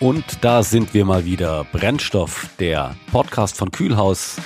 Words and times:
Und 0.00 0.24
da 0.40 0.62
sind 0.62 0.94
wir 0.94 1.04
mal 1.04 1.26
wieder. 1.26 1.66
Brennstoff, 1.72 2.48
der 2.58 2.96
Podcast 3.12 3.58
von 3.58 3.70
Kühlhaus. 3.70 4.38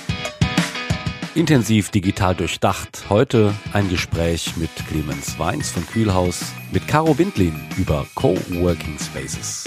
Intensiv 1.33 1.91
digital 1.91 2.35
durchdacht. 2.35 3.05
Heute 3.07 3.53
ein 3.71 3.87
Gespräch 3.87 4.57
mit 4.57 4.69
Clemens 4.89 5.39
Weins 5.39 5.71
von 5.71 5.87
Kühlhaus, 5.87 6.51
mit 6.73 6.89
Caro 6.89 7.17
Windlin 7.17 7.57
über 7.77 8.05
Coworking 8.15 8.99
Spaces. 8.99 9.63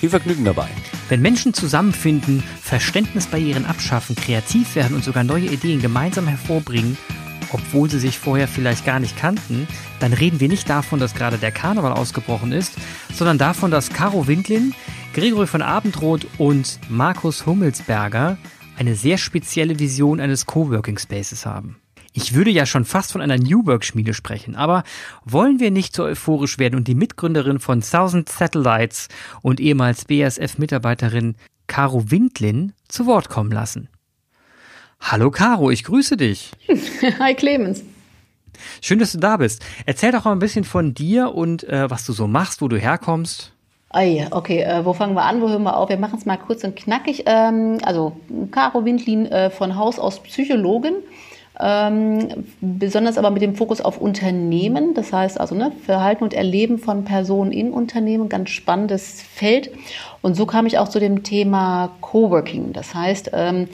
Viel 0.00 0.08
Vergnügen 0.08 0.46
dabei. 0.46 0.68
Wenn 1.10 1.20
Menschen 1.20 1.52
zusammenfinden, 1.52 2.42
Verständnisbarrieren 2.62 3.66
abschaffen, 3.66 4.16
kreativ 4.16 4.74
werden 4.74 4.96
und 4.96 5.04
sogar 5.04 5.22
neue 5.22 5.46
Ideen 5.46 5.82
gemeinsam 5.82 6.26
hervorbringen, 6.26 6.96
obwohl 7.52 7.90
sie 7.90 7.98
sich 7.98 8.18
vorher 8.18 8.48
vielleicht 8.48 8.84
gar 8.84 9.00
nicht 9.00 9.16
kannten, 9.16 9.66
dann 10.00 10.12
reden 10.12 10.40
wir 10.40 10.48
nicht 10.48 10.68
davon, 10.68 11.00
dass 11.00 11.14
gerade 11.14 11.38
der 11.38 11.52
Karneval 11.52 11.92
ausgebrochen 11.92 12.52
ist, 12.52 12.74
sondern 13.14 13.38
davon, 13.38 13.70
dass 13.70 13.90
Caro 13.90 14.26
Windlin, 14.26 14.74
Gregory 15.14 15.46
von 15.46 15.62
Abendroth 15.62 16.26
und 16.38 16.78
Markus 16.88 17.46
Hummelsberger 17.46 18.38
eine 18.78 18.94
sehr 18.94 19.18
spezielle 19.18 19.78
Vision 19.78 20.20
eines 20.20 20.46
Coworking 20.46 20.98
Spaces 20.98 21.44
haben. 21.46 21.76
Ich 22.12 22.34
würde 22.34 22.50
ja 22.50 22.66
schon 22.66 22.84
fast 22.84 23.12
von 23.12 23.20
einer 23.20 23.38
New 23.38 23.66
Work 23.66 23.84
Schmiede 23.84 24.14
sprechen, 24.14 24.56
aber 24.56 24.82
wollen 25.24 25.60
wir 25.60 25.70
nicht 25.70 25.94
so 25.94 26.04
euphorisch 26.04 26.58
werden 26.58 26.74
und 26.74 26.88
die 26.88 26.94
Mitgründerin 26.94 27.60
von 27.60 27.80
Thousand 27.80 28.28
Satellites 28.28 29.08
und 29.42 29.60
ehemals 29.60 30.04
BASF 30.04 30.58
Mitarbeiterin 30.58 31.36
Caro 31.66 32.10
Windlin 32.10 32.72
zu 32.88 33.06
Wort 33.06 33.28
kommen 33.28 33.52
lassen? 33.52 33.88
Hallo 35.00 35.30
Caro, 35.30 35.70
ich 35.70 35.84
grüße 35.84 36.16
dich. 36.16 36.50
Hi 37.18 37.34
Clemens. 37.34 37.82
Schön, 38.82 38.98
dass 38.98 39.12
du 39.12 39.18
da 39.18 39.36
bist. 39.36 39.64
Erzähl 39.86 40.12
doch 40.12 40.24
mal 40.24 40.32
ein 40.32 40.38
bisschen 40.38 40.64
von 40.64 40.94
dir 40.94 41.34
und 41.34 41.64
äh, 41.64 41.90
was 41.90 42.04
du 42.04 42.12
so 42.12 42.26
machst, 42.26 42.60
wo 42.60 42.68
du 42.68 42.76
herkommst. 42.76 43.52
Ah 43.90 44.02
ja, 44.02 44.26
okay, 44.32 44.60
äh, 44.62 44.84
wo 44.84 44.92
fangen 44.92 45.14
wir 45.14 45.24
an, 45.24 45.40
wo 45.40 45.48
hören 45.48 45.62
wir 45.62 45.76
auf? 45.76 45.88
Wir 45.88 45.96
machen 45.96 46.18
es 46.18 46.26
mal 46.26 46.36
kurz 46.36 46.62
und 46.64 46.76
knackig. 46.76 47.24
Ähm, 47.26 47.78
also 47.82 48.20
Caro 48.50 48.84
Windlin 48.84 49.26
äh, 49.26 49.48
von 49.48 49.76
Haus 49.76 49.98
aus 49.98 50.22
Psychologin, 50.22 50.96
ähm, 51.58 52.44
besonders 52.60 53.16
aber 53.16 53.30
mit 53.30 53.40
dem 53.40 53.54
Fokus 53.54 53.80
auf 53.80 53.98
Unternehmen, 53.98 54.92
das 54.92 55.12
heißt 55.12 55.40
also 55.40 55.54
ne, 55.54 55.72
Verhalten 55.86 56.22
und 56.22 56.34
Erleben 56.34 56.78
von 56.78 57.04
Personen 57.04 57.50
in 57.50 57.72
Unternehmen, 57.72 58.28
ganz 58.28 58.50
spannendes 58.50 59.22
Feld. 59.22 59.70
Und 60.20 60.34
so 60.34 60.44
kam 60.44 60.66
ich 60.66 60.78
auch 60.78 60.88
zu 60.88 61.00
dem 61.00 61.22
Thema 61.22 61.90
Coworking. 62.02 62.74
Das 62.74 62.94
heißt, 62.94 63.30
ähm, 63.32 63.68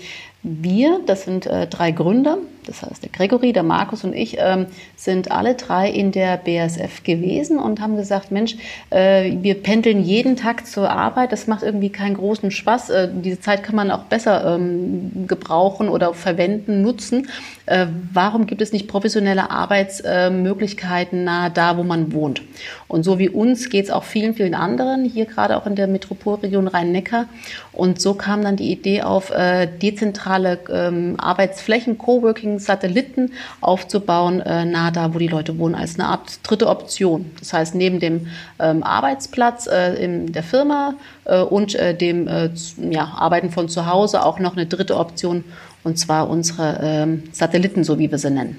wir, 0.45 1.01
das 1.07 1.25
sind 1.25 1.47
äh, 1.47 1.67
drei 1.67 1.91
Gründer, 1.91 2.39
das 2.67 2.83
heißt 2.83 3.03
der 3.03 3.11
Gregory, 3.11 3.53
der 3.53 3.63
Markus 3.63 4.05
und 4.05 4.15
ich, 4.15 4.37
ähm, 4.39 4.67
sind 4.97 5.31
alle 5.31 5.55
drei 5.55 5.89
in 5.89 6.13
der 6.13 6.37
BASF 6.37 7.03
gewesen 7.05 7.59
und 7.59 7.81
haben 7.81 7.97
gesagt, 7.97 8.31
Mensch, 8.31 8.57
äh, 8.91 9.33
wir 9.41 9.63
pendeln 9.63 10.03
jeden 10.03 10.37
Tag 10.37 10.67
zur 10.67 10.91
Arbeit, 10.91 11.33
das 11.33 11.47
macht 11.47 11.63
irgendwie 11.63 11.91
keinen 11.91 12.15
großen 12.15 12.51
Spaß. 12.51 12.91
Äh, 12.91 13.09
diese 13.13 13.41
Zeit 13.41 13.63
kann 13.63 13.77
man 13.77 13.91
auch 13.91 14.05
besser 14.05 14.55
ähm, 14.55 15.27
gebrauchen 15.27 15.89
oder 15.89 16.15
verwenden, 16.15 16.83
nutzen. 16.83 17.29
Äh, 17.67 17.87
warum 18.13 18.47
gibt 18.47 18.61
es 18.61 18.73
nicht 18.73 18.89
professionelle 18.89 19.51
Arbeitsmöglichkeiten 19.51 21.25
nahe 21.25 21.51
da, 21.51 21.77
wo 21.77 21.83
man 21.83 22.13
wohnt? 22.13 22.43
Und 22.89 23.05
so 23.05 23.19
wie 23.19 23.29
uns 23.29 23.71
geht 23.71 23.85
es 23.85 23.91
auch 23.91 24.05
vielen, 24.05 24.35
vielen 24.35 24.55
anderen, 24.55 25.05
hier 25.05 25.27
gerade 25.27 25.57
auch 25.57 25.67
in 25.67 25.75
der 25.75 25.87
Metropolregion 25.87 26.69
Rhein-Neckar. 26.69 27.27
Und 27.73 28.01
so 28.01 28.15
kam 28.15 28.43
dann 28.43 28.57
die 28.57 28.71
Idee 28.71 29.03
auf, 29.03 29.31
äh, 29.31 29.67
dezentrale 29.67 30.59
ähm, 30.71 31.15
Arbeitsflächen, 31.19 31.99
Coworking, 31.99 32.54
Satelliten 32.59 33.33
aufzubauen, 33.61 34.41
äh, 34.41 34.65
nahe 34.65 34.93
da, 34.93 35.15
wo 35.15 35.19
die 35.19 35.29
Leute 35.29 35.59
wohnen, 35.59 35.75
als 35.75 35.95
eine 35.95 36.09
Art 36.09 36.41
dritte 36.43 36.69
Option. 36.69 37.31
Das 37.39 37.53
heißt, 37.53 37.75
neben 37.75 38.01
dem 38.01 38.29
ähm, 38.59 38.83
Arbeitsplatz 38.83 39.67
äh, 39.67 39.95
in 39.95 40.33
der 40.33 40.43
Firma 40.43 40.95
äh, 41.25 41.41
und 41.41 41.75
äh, 41.75 41.97
dem 41.97 42.29
äh, 42.29 42.51
ja, 42.91 43.05
Arbeiten 43.05 43.51
von 43.51 43.69
zu 43.69 43.87
Hause 43.87 44.25
auch 44.25 44.39
noch 44.39 44.57
eine 44.57 44.67
dritte 44.67 44.97
Option, 44.97 45.45
und 45.83 45.99
zwar 45.99 46.31
unsere 46.31 46.81
ähm, 46.83 47.25
Satelliten, 47.33 47.85
so 47.85 47.99
wie 47.99 48.11
wir 48.11 48.19
sie 48.19 48.31
nennen. 48.31 48.57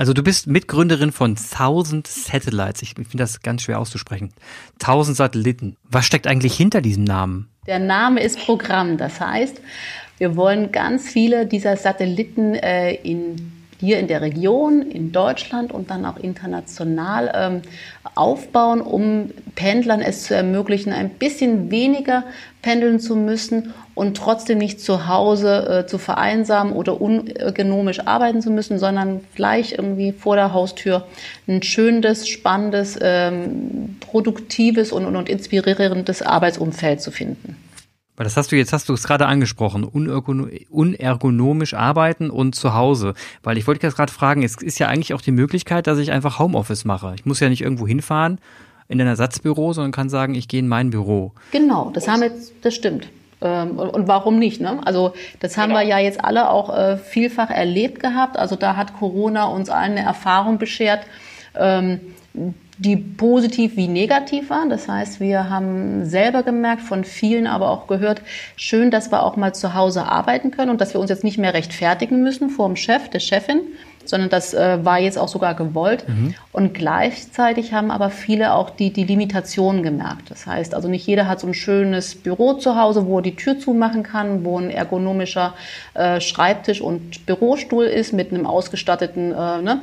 Also 0.00 0.14
du 0.14 0.22
bist 0.22 0.46
Mitgründerin 0.46 1.12
von 1.12 1.36
1000 1.36 2.06
Satellites. 2.06 2.82
Ich 2.82 2.94
finde 2.94 3.18
das 3.18 3.42
ganz 3.42 3.62
schwer 3.62 3.78
auszusprechen. 3.78 4.32
1000 4.80 5.16
Satelliten. 5.16 5.76
Was 5.84 6.06
steckt 6.06 6.26
eigentlich 6.26 6.56
hinter 6.56 6.80
diesem 6.80 7.04
Namen? 7.04 7.50
Der 7.66 7.78
Name 7.78 8.22
ist 8.22 8.38
Programm. 8.38 8.96
Das 8.96 9.20
heißt, 9.20 9.60
wir 10.20 10.36
wollen 10.36 10.70
ganz 10.70 11.08
viele 11.08 11.46
dieser 11.46 11.76
Satelliten 11.76 12.54
äh, 12.54 12.92
in 12.92 13.36
hier 13.80 13.98
in 13.98 14.08
der 14.08 14.20
Region, 14.20 14.82
in 14.82 15.10
Deutschland 15.10 15.72
und 15.72 15.90
dann 15.90 16.04
auch 16.04 16.18
international 16.18 17.32
ähm, 17.34 17.62
aufbauen, 18.14 18.82
um 18.82 19.30
Pendlern 19.54 20.02
es 20.02 20.24
zu 20.24 20.34
ermöglichen, 20.34 20.92
ein 20.92 21.08
bisschen 21.08 21.70
weniger 21.70 22.24
pendeln 22.60 23.00
zu 23.00 23.16
müssen 23.16 23.72
und 23.94 24.18
trotzdem 24.18 24.58
nicht 24.58 24.82
zu 24.82 25.08
Hause 25.08 25.84
äh, 25.84 25.86
zu 25.86 25.96
vereinsamen 25.96 26.74
oder 26.74 27.00
ungenomisch 27.00 28.00
arbeiten 28.00 28.42
zu 28.42 28.50
müssen, 28.50 28.78
sondern 28.78 29.20
gleich 29.34 29.72
irgendwie 29.72 30.12
vor 30.12 30.36
der 30.36 30.52
Haustür 30.52 31.06
ein 31.48 31.62
schönes, 31.62 32.28
spannendes, 32.28 32.98
ähm, 33.00 33.96
produktives 34.00 34.92
und, 34.92 35.06
und, 35.06 35.16
und 35.16 35.30
inspirierendes 35.30 36.20
Arbeitsumfeld 36.20 37.00
zu 37.00 37.10
finden. 37.10 37.56
Weil 38.20 38.24
das 38.24 38.36
hast 38.36 38.52
du 38.52 38.56
jetzt, 38.56 38.74
hast 38.74 38.90
du 38.90 38.92
es 38.92 39.04
gerade 39.04 39.24
angesprochen, 39.24 39.82
unergonomisch 39.82 41.72
arbeiten 41.72 42.28
und 42.28 42.54
zu 42.54 42.74
Hause. 42.74 43.14
Weil 43.42 43.56
ich 43.56 43.66
wollte 43.66 43.86
jetzt 43.86 43.96
gerade 43.96 44.12
fragen, 44.12 44.42
es 44.42 44.60
ist 44.60 44.78
ja 44.78 44.88
eigentlich 44.88 45.14
auch 45.14 45.22
die 45.22 45.30
Möglichkeit, 45.30 45.86
dass 45.86 45.96
ich 45.96 46.12
einfach 46.12 46.38
Homeoffice 46.38 46.84
mache. 46.84 47.14
Ich 47.14 47.24
muss 47.24 47.40
ja 47.40 47.48
nicht 47.48 47.62
irgendwo 47.62 47.86
hinfahren 47.86 48.38
in 48.88 49.00
ein 49.00 49.06
Ersatzbüro, 49.06 49.72
sondern 49.72 49.90
kann 49.90 50.10
sagen, 50.10 50.34
ich 50.34 50.48
gehe 50.48 50.60
in 50.60 50.68
mein 50.68 50.90
Büro. 50.90 51.32
Genau, 51.52 51.92
das 51.94 52.08
haben 52.08 52.22
jetzt, 52.22 52.52
das 52.60 52.74
stimmt. 52.74 53.08
Ähm, 53.40 53.78
und 53.78 54.06
warum 54.06 54.38
nicht? 54.38 54.60
Ne? 54.60 54.80
Also 54.84 55.14
das 55.38 55.56
haben 55.56 55.70
genau. 55.70 55.80
wir 55.80 55.86
ja 55.86 55.98
jetzt 55.98 56.22
alle 56.22 56.50
auch 56.50 56.76
äh, 56.76 56.98
vielfach 56.98 57.48
erlebt 57.48 58.00
gehabt. 58.00 58.36
Also 58.36 58.54
da 58.54 58.76
hat 58.76 58.98
Corona 58.98 59.46
uns 59.46 59.70
allen 59.70 59.92
eine 59.92 60.02
Erfahrung 60.02 60.58
beschert 60.58 61.06
ähm, 61.58 62.00
die 62.80 62.96
positiv 62.96 63.76
wie 63.76 63.88
negativ 63.88 64.48
waren. 64.48 64.70
Das 64.70 64.88
heißt, 64.88 65.20
wir 65.20 65.50
haben 65.50 66.06
selber 66.06 66.42
gemerkt, 66.42 66.80
von 66.80 67.04
vielen 67.04 67.46
aber 67.46 67.68
auch 67.68 67.86
gehört, 67.86 68.22
schön, 68.56 68.90
dass 68.90 69.12
wir 69.12 69.22
auch 69.22 69.36
mal 69.36 69.54
zu 69.54 69.74
Hause 69.74 70.06
arbeiten 70.06 70.50
können 70.50 70.70
und 70.70 70.80
dass 70.80 70.94
wir 70.94 71.00
uns 71.00 71.10
jetzt 71.10 71.22
nicht 71.22 71.36
mehr 71.36 71.52
rechtfertigen 71.52 72.22
müssen 72.22 72.48
vor 72.48 72.66
dem 72.66 72.76
Chef, 72.76 73.10
der 73.10 73.20
Chefin, 73.20 73.60
sondern 74.04 74.28
das 74.28 74.54
äh, 74.54 74.84
war 74.84 74.98
jetzt 74.98 75.18
auch 75.18 75.28
sogar 75.28 75.54
gewollt. 75.54 76.08
Mhm. 76.08 76.34
Und 76.52 76.74
gleichzeitig 76.74 77.72
haben 77.72 77.90
aber 77.90 78.10
viele 78.10 78.54
auch 78.54 78.70
die, 78.70 78.92
die 78.92 79.04
Limitationen 79.04 79.82
gemerkt. 79.82 80.30
Das 80.30 80.46
heißt, 80.46 80.74
also 80.74 80.88
nicht 80.88 81.06
jeder 81.06 81.28
hat 81.28 81.40
so 81.40 81.46
ein 81.46 81.54
schönes 81.54 82.14
Büro 82.14 82.54
zu 82.54 82.76
Hause, 82.76 83.06
wo 83.06 83.18
er 83.18 83.22
die 83.22 83.36
Tür 83.36 83.58
zumachen 83.58 84.02
kann, 84.02 84.44
wo 84.44 84.58
ein 84.58 84.70
ergonomischer 84.70 85.54
äh, 85.94 86.20
Schreibtisch 86.20 86.80
und 86.80 87.26
Bürostuhl 87.26 87.84
ist 87.84 88.12
mit 88.12 88.32
einem 88.32 88.46
ausgestatteten 88.46 89.32
äh, 89.32 89.62
ne, 89.62 89.80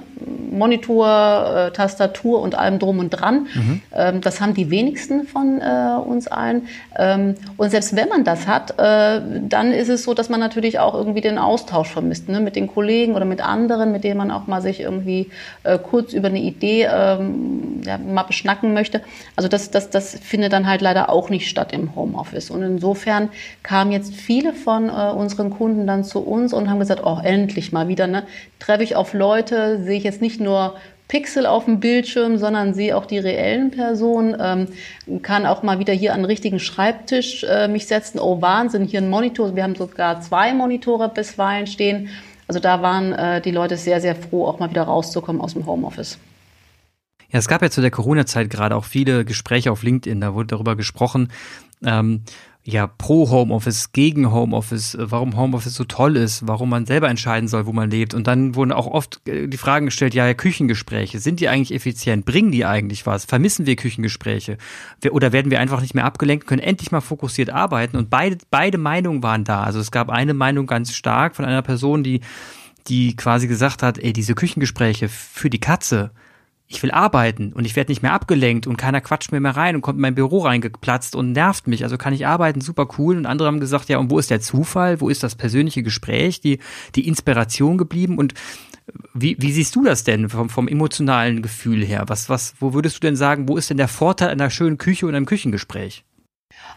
Monitor, 0.51 1.67
äh, 1.67 1.71
Tastatur 1.71 2.41
und 2.41 2.55
allem 2.55 2.79
drum 2.79 2.99
und 2.99 3.09
dran. 3.11 3.47
Mhm. 3.53 3.81
Ähm, 3.93 4.21
das 4.21 4.41
haben 4.41 4.53
die 4.53 4.69
wenigsten 4.69 5.25
von 5.25 5.61
äh, 5.61 5.97
uns 5.97 6.27
allen. 6.27 6.67
Ähm, 6.97 7.35
und 7.57 7.69
selbst 7.69 7.95
wenn 7.95 8.09
man 8.09 8.23
das 8.23 8.47
hat, 8.47 8.71
äh, 8.77 9.21
dann 9.47 9.71
ist 9.71 9.89
es 9.89 10.03
so, 10.03 10.13
dass 10.13 10.29
man 10.29 10.39
natürlich 10.39 10.79
auch 10.79 10.93
irgendwie 10.93 11.21
den 11.21 11.37
Austausch 11.37 11.89
vermisst 11.89 12.29
ne, 12.29 12.39
mit 12.39 12.55
den 12.55 12.67
Kollegen 12.67 13.15
oder 13.15 13.25
mit 13.25 13.41
anderen, 13.41 13.91
mit 13.91 14.03
denen 14.07 14.17
man 14.17 14.31
auch 14.31 14.47
mal 14.47 14.61
sich 14.61 14.79
irgendwie 14.79 15.29
äh, 15.63 15.77
kurz 15.77 16.13
über 16.13 16.29
eine 16.29 16.39
Idee 16.39 16.87
ähm, 16.91 17.81
ja, 17.85 17.97
mal 17.97 18.23
beschnacken 18.23 18.73
möchte. 18.73 19.01
Also 19.35 19.49
das, 19.49 19.69
das, 19.69 19.89
das 19.89 20.17
findet 20.17 20.53
dann 20.53 20.65
halt 20.65 20.81
leider 20.81 21.09
auch 21.09 21.29
nicht 21.29 21.49
statt 21.49 21.73
im 21.73 21.95
Homeoffice. 21.95 22.49
Und 22.49 22.63
insofern 22.63 23.29
kamen 23.63 23.91
jetzt 23.91 24.15
viele 24.15 24.53
von 24.53 24.89
äh, 24.89 25.11
unseren 25.11 25.49
Kunden 25.49 25.85
dann 25.85 26.03
zu 26.03 26.19
uns 26.19 26.53
und 26.53 26.69
haben 26.69 26.79
gesagt, 26.79 27.01
oh, 27.03 27.19
endlich 27.21 27.71
mal 27.71 27.87
wieder, 27.87 28.07
ne? 28.07 28.23
Treffe 28.59 28.83
ich 28.83 28.95
auf 28.95 29.13
Leute, 29.13 29.83
sehe 29.83 29.97
ich 29.97 30.03
jetzt 30.03 30.21
nicht 30.21 30.39
nur 30.39 30.75
Pixel 31.07 31.45
auf 31.45 31.65
dem 31.65 31.79
Bildschirm, 31.79 32.37
sondern 32.37 32.73
sehe 32.73 32.95
auch 32.97 33.05
die 33.05 33.19
reellen 33.19 33.71
Personen, 33.71 34.35
ähm, 34.39 35.21
kann 35.21 35.45
auch 35.45 35.63
mal 35.63 35.79
wieder 35.79 35.93
hier 35.93 36.13
an 36.13 36.21
den 36.21 36.25
richtigen 36.25 36.59
Schreibtisch 36.59 37.43
äh, 37.43 37.67
mich 37.67 37.87
setzen. 37.87 38.19
Oh 38.19 38.41
Wahnsinn, 38.41 38.83
hier 38.85 39.01
ein 39.01 39.09
Monitor. 39.09 39.55
Wir 39.55 39.63
haben 39.63 39.75
sogar 39.75 40.21
zwei 40.21 40.53
Monitore 40.53 41.09
bisweilen 41.09 41.67
stehen. 41.67 42.09
Also 42.47 42.59
da 42.59 42.81
waren 42.81 43.13
äh, 43.13 43.41
die 43.41 43.51
Leute 43.51 43.77
sehr, 43.77 43.99
sehr 44.01 44.15
froh, 44.15 44.47
auch 44.47 44.59
mal 44.59 44.69
wieder 44.69 44.83
rauszukommen 44.83 45.41
aus 45.41 45.53
dem 45.53 45.65
Homeoffice. 45.65 46.17
Ja, 47.29 47.39
es 47.39 47.47
gab 47.47 47.61
ja 47.61 47.69
zu 47.69 47.81
der 47.81 47.91
Corona-Zeit 47.91 48.49
gerade 48.49 48.75
auch 48.75 48.85
viele 48.85 49.25
Gespräche 49.25 49.71
auf 49.71 49.83
LinkedIn, 49.83 50.21
da 50.21 50.33
wurde 50.33 50.47
darüber 50.47 50.77
gesprochen, 50.77 51.29
ähm, 51.83 52.23
ja, 52.69 52.85
pro 52.85 53.29
Homeoffice, 53.29 53.93
gegen 53.93 54.29
Homeoffice, 54.29 54.93
äh, 54.93 55.09
warum 55.09 55.37
Homeoffice 55.37 55.73
so 55.73 55.85
toll 55.85 56.17
ist, 56.17 56.47
warum 56.49 56.69
man 56.69 56.85
selber 56.85 57.07
entscheiden 57.07 57.47
soll, 57.47 57.65
wo 57.65 57.71
man 57.71 57.89
lebt. 57.89 58.13
Und 58.13 58.27
dann 58.27 58.55
wurden 58.55 58.73
auch 58.73 58.87
oft 58.87 59.21
äh, 59.25 59.47
die 59.47 59.55
Fragen 59.55 59.85
gestellt, 59.85 60.13
ja, 60.13 60.33
Küchengespräche, 60.33 61.19
sind 61.19 61.39
die 61.39 61.47
eigentlich 61.47 61.73
effizient? 61.73 62.25
Bringen 62.25 62.51
die 62.51 62.65
eigentlich 62.65 63.05
was? 63.05 63.23
Vermissen 63.23 63.65
wir 63.65 63.77
Küchengespräche? 63.77 64.57
Oder 65.11 65.31
werden 65.31 65.49
wir 65.49 65.61
einfach 65.61 65.79
nicht 65.79 65.95
mehr 65.95 66.03
abgelenkt, 66.03 66.45
können 66.45 66.61
endlich 66.61 66.91
mal 66.91 66.99
fokussiert 66.99 67.51
arbeiten? 67.51 67.95
Und 67.95 68.09
beide, 68.09 68.37
beide 68.51 68.77
Meinungen 68.77 69.23
waren 69.23 69.45
da. 69.45 69.63
Also 69.63 69.79
es 69.79 69.89
gab 69.89 70.09
eine 70.09 70.33
Meinung 70.33 70.67
ganz 70.67 70.93
stark 70.93 71.37
von 71.37 71.45
einer 71.45 71.61
Person, 71.61 72.03
die, 72.03 72.19
die 72.89 73.15
quasi 73.15 73.47
gesagt 73.47 73.81
hat, 73.81 73.97
ey, 73.97 74.11
diese 74.11 74.35
Küchengespräche 74.35 75.07
für 75.07 75.49
die 75.49 75.61
Katze, 75.61 76.11
ich 76.69 76.83
will 76.83 76.91
arbeiten 76.91 77.53
und 77.53 77.65
ich 77.65 77.75
werde 77.77 77.91
nicht 77.91 78.01
mehr 78.01 78.11
abgelenkt 78.11 78.67
und 78.67 78.75
keiner 78.75 78.99
quatscht 78.99 79.31
mir 79.31 79.39
mehr 79.39 79.55
rein 79.55 79.75
und 79.75 79.81
kommt 79.81 79.97
in 79.97 80.01
mein 80.01 80.15
Büro 80.15 80.39
reingeplatzt 80.39 81.15
und 81.15 81.31
nervt 81.31 81.67
mich. 81.67 81.83
Also 81.83 81.97
kann 81.97 82.13
ich 82.13 82.27
arbeiten, 82.27 82.59
super 82.59 82.87
cool. 82.97 83.15
Und 83.15 83.25
andere 83.25 83.47
haben 83.47 83.61
gesagt, 83.61 83.87
ja, 83.87 83.97
und 83.97 84.11
wo 84.11 84.19
ist 84.19 84.29
der 84.29 84.41
Zufall? 84.41 84.99
Wo 84.99 85.07
ist 85.07 85.23
das 85.23 85.35
persönliche 85.35 85.81
Gespräch, 85.81 86.41
die, 86.41 86.59
die 86.95 87.07
Inspiration 87.07 87.77
geblieben? 87.77 88.17
Und 88.17 88.33
wie, 89.13 89.37
wie 89.39 89.53
siehst 89.53 89.75
du 89.77 89.83
das 89.83 90.03
denn 90.03 90.27
vom, 90.27 90.49
vom 90.49 90.67
emotionalen 90.67 91.41
Gefühl 91.41 91.85
her? 91.85 92.03
Was, 92.07 92.27
was, 92.27 92.55
wo 92.59 92.73
würdest 92.73 92.97
du 92.97 92.99
denn 93.01 93.15
sagen, 93.15 93.47
wo 93.47 93.55
ist 93.55 93.69
denn 93.69 93.77
der 93.77 93.87
Vorteil 93.87 94.29
einer 94.29 94.49
schönen 94.49 94.77
Küche 94.77 95.07
und 95.07 95.15
einem 95.15 95.25
Küchengespräch? 95.25 96.03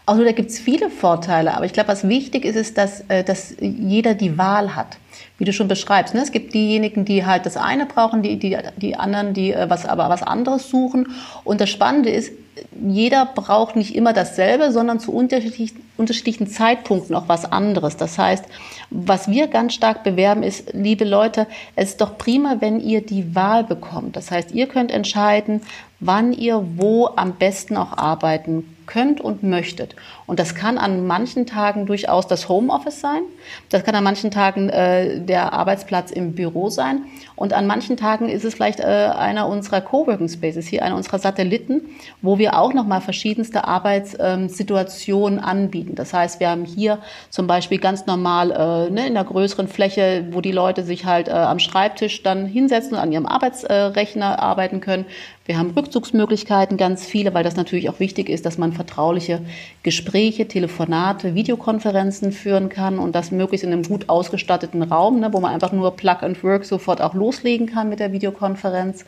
Also 0.06 0.24
da 0.24 0.32
gibt 0.32 0.50
es 0.50 0.58
viele 0.58 0.90
Vorteile, 0.90 1.54
aber 1.54 1.66
ich 1.66 1.72
glaube, 1.72 1.88
was 1.88 2.08
wichtig 2.08 2.44
ist, 2.44 2.56
ist, 2.56 2.78
dass, 2.78 3.02
äh, 3.08 3.22
dass 3.22 3.54
jeder 3.60 4.14
die 4.14 4.38
Wahl 4.38 4.74
hat. 4.74 4.96
Wie 5.38 5.44
du 5.44 5.52
schon 5.52 5.68
beschreibst, 5.68 6.14
ne? 6.14 6.20
es 6.20 6.32
gibt 6.32 6.52
diejenigen, 6.52 7.04
die 7.04 7.24
halt 7.24 7.46
das 7.46 7.56
eine 7.56 7.86
brauchen, 7.86 8.22
die, 8.22 8.38
die, 8.38 8.58
die 8.76 8.96
anderen, 8.96 9.34
die 9.34 9.52
äh, 9.52 9.70
was, 9.70 9.86
aber 9.86 10.08
was 10.08 10.22
anderes 10.22 10.68
suchen. 10.68 11.12
Und 11.44 11.60
das 11.60 11.70
Spannende 11.70 12.10
ist, 12.10 12.32
jeder 12.82 13.24
braucht 13.24 13.76
nicht 13.76 13.94
immer 13.94 14.12
dasselbe, 14.12 14.72
sondern 14.72 15.00
zu 15.00 15.12
unterschiedlichen, 15.12 15.80
unterschiedlichen 15.96 16.46
Zeitpunkten 16.48 17.14
auch 17.14 17.28
was 17.28 17.50
anderes. 17.50 17.96
Das 17.96 18.18
heißt, 18.18 18.44
was 18.90 19.28
wir 19.28 19.46
ganz 19.46 19.74
stark 19.74 20.02
bewerben 20.02 20.42
ist, 20.42 20.72
liebe 20.72 21.04
Leute, 21.04 21.46
es 21.76 21.90
ist 21.90 22.00
doch 22.00 22.18
prima, 22.18 22.56
wenn 22.60 22.80
ihr 22.80 23.04
die 23.04 23.34
Wahl 23.34 23.64
bekommt. 23.64 24.16
Das 24.16 24.30
heißt, 24.30 24.52
ihr 24.52 24.66
könnt 24.66 24.90
entscheiden, 24.90 25.62
wann 26.00 26.32
ihr 26.32 26.64
wo 26.76 27.08
am 27.16 27.34
besten 27.34 27.76
auch 27.76 27.96
arbeiten 27.96 28.64
könnt 28.90 29.20
und 29.20 29.42
möchtet. 29.42 29.94
Und 30.30 30.38
das 30.38 30.54
kann 30.54 30.78
an 30.78 31.08
manchen 31.08 31.44
Tagen 31.44 31.86
durchaus 31.86 32.28
das 32.28 32.48
Homeoffice 32.48 33.00
sein. 33.00 33.22
Das 33.68 33.82
kann 33.82 33.96
an 33.96 34.04
manchen 34.04 34.30
Tagen 34.30 34.68
äh, 34.68 35.18
der 35.18 35.52
Arbeitsplatz 35.52 36.12
im 36.12 36.36
Büro 36.36 36.70
sein. 36.70 37.02
Und 37.34 37.52
an 37.52 37.66
manchen 37.66 37.96
Tagen 37.96 38.28
ist 38.28 38.44
es 38.44 38.54
vielleicht 38.54 38.78
äh, 38.78 38.84
einer 38.84 39.48
unserer 39.48 39.80
Coworking 39.80 40.28
Spaces, 40.28 40.68
hier 40.68 40.84
einer 40.84 40.94
unserer 40.94 41.18
Satelliten, 41.18 41.80
wo 42.22 42.38
wir 42.38 42.56
auch 42.56 42.72
nochmal 42.72 43.00
verschiedenste 43.00 43.64
Arbeitssituationen 43.64 45.40
ähm, 45.40 45.44
anbieten. 45.44 45.96
Das 45.96 46.14
heißt, 46.14 46.38
wir 46.38 46.50
haben 46.50 46.64
hier 46.64 47.00
zum 47.30 47.48
Beispiel 47.48 47.78
ganz 47.78 48.06
normal 48.06 48.52
äh, 48.52 48.90
ne, 48.90 49.08
in 49.08 49.16
einer 49.16 49.24
größeren 49.24 49.66
Fläche, 49.66 50.28
wo 50.30 50.40
die 50.40 50.52
Leute 50.52 50.84
sich 50.84 51.06
halt 51.06 51.26
äh, 51.26 51.32
am 51.32 51.58
Schreibtisch 51.58 52.22
dann 52.22 52.46
hinsetzen 52.46 52.92
und 52.92 52.98
an 53.00 53.10
ihrem 53.10 53.26
Arbeitsrechner 53.26 54.40
arbeiten 54.40 54.80
können. 54.80 55.06
Wir 55.46 55.58
haben 55.58 55.70
Rückzugsmöglichkeiten, 55.70 56.76
ganz 56.76 57.04
viele, 57.04 57.34
weil 57.34 57.42
das 57.42 57.56
natürlich 57.56 57.90
auch 57.90 57.98
wichtig 57.98 58.28
ist, 58.28 58.46
dass 58.46 58.58
man 58.58 58.72
vertrauliche 58.72 59.40
Gespräche, 59.82 60.19
Telefonate, 60.28 61.34
Videokonferenzen 61.34 62.32
führen 62.32 62.68
kann 62.68 62.98
und 62.98 63.14
das 63.14 63.30
möglichst 63.30 63.64
in 63.64 63.72
einem 63.72 63.82
gut 63.82 64.08
ausgestatteten 64.08 64.82
Raum, 64.82 65.18
ne, 65.18 65.32
wo 65.32 65.40
man 65.40 65.52
einfach 65.52 65.72
nur 65.72 65.96
Plug 65.96 66.18
and 66.20 66.44
Work 66.44 66.64
sofort 66.64 67.00
auch 67.00 67.14
loslegen 67.14 67.66
kann 67.66 67.88
mit 67.88 68.00
der 68.00 68.12
Videokonferenz. 68.12 69.06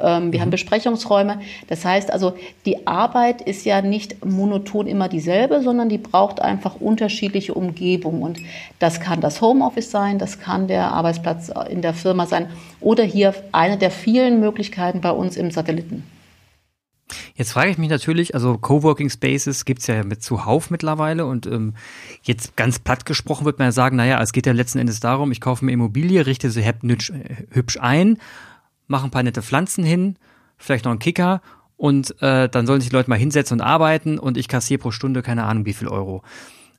Ähm, 0.00 0.32
wir 0.32 0.38
mhm. 0.38 0.42
haben 0.42 0.50
Besprechungsräume. 0.50 1.40
Das 1.68 1.84
heißt 1.84 2.10
also, 2.10 2.34
die 2.64 2.86
Arbeit 2.86 3.42
ist 3.42 3.64
ja 3.66 3.82
nicht 3.82 4.24
monoton 4.24 4.86
immer 4.86 5.08
dieselbe, 5.08 5.62
sondern 5.62 5.88
die 5.88 5.98
braucht 5.98 6.40
einfach 6.40 6.80
unterschiedliche 6.80 7.52
Umgebungen. 7.52 8.22
Und 8.22 8.38
das 8.78 9.00
kann 9.00 9.20
das 9.20 9.40
Homeoffice 9.40 9.90
sein, 9.90 10.18
das 10.18 10.40
kann 10.40 10.66
der 10.66 10.92
Arbeitsplatz 10.92 11.52
in 11.68 11.82
der 11.82 11.92
Firma 11.92 12.26
sein 12.26 12.48
oder 12.80 13.04
hier 13.04 13.34
eine 13.52 13.76
der 13.76 13.90
vielen 13.90 14.40
Möglichkeiten 14.40 15.02
bei 15.02 15.10
uns 15.10 15.36
im 15.36 15.50
Satelliten. 15.50 16.04
Jetzt 17.34 17.52
frage 17.52 17.70
ich 17.70 17.78
mich 17.78 17.90
natürlich, 17.90 18.34
also 18.34 18.56
Coworking 18.56 19.10
Spaces 19.10 19.64
gibt's 19.64 19.86
ja 19.86 20.02
mit 20.04 20.22
zuhauf 20.22 20.70
mittlerweile 20.70 21.26
und 21.26 21.46
ähm, 21.46 21.74
jetzt 22.22 22.56
ganz 22.56 22.78
platt 22.78 23.04
gesprochen 23.04 23.44
wird 23.44 23.58
man 23.58 23.68
ja 23.68 23.72
sagen, 23.72 23.96
naja, 23.96 24.20
es 24.22 24.32
geht 24.32 24.46
ja 24.46 24.52
letzten 24.52 24.78
Endes 24.78 25.00
darum, 25.00 25.30
ich 25.30 25.40
kaufe 25.40 25.64
mir 25.64 25.72
Immobilie, 25.72 26.24
richte 26.26 26.50
sie 26.50 26.64
hübsch 26.64 27.78
ein 27.80 28.18
mache 28.86 29.04
ein 29.04 29.10
paar 29.10 29.22
nette 29.22 29.42
Pflanzen 29.42 29.84
hin, 29.84 30.16
vielleicht 30.56 30.84
noch 30.84 30.92
einen 30.92 30.98
Kicker 30.98 31.40
und 31.76 32.20
äh, 32.22 32.48
dann 32.48 32.66
sollen 32.66 32.80
sich 32.80 32.90
die 32.90 32.96
Leute 32.96 33.10
mal 33.10 33.18
hinsetzen 33.18 33.60
und 33.60 33.66
arbeiten 33.66 34.18
und 34.18 34.36
ich 34.36 34.48
kassiere 34.48 34.78
pro 34.78 34.90
Stunde 34.90 35.22
keine 35.22 35.44
Ahnung 35.44 35.66
wie 35.66 35.72
viel 35.72 35.88
Euro. 35.88 36.22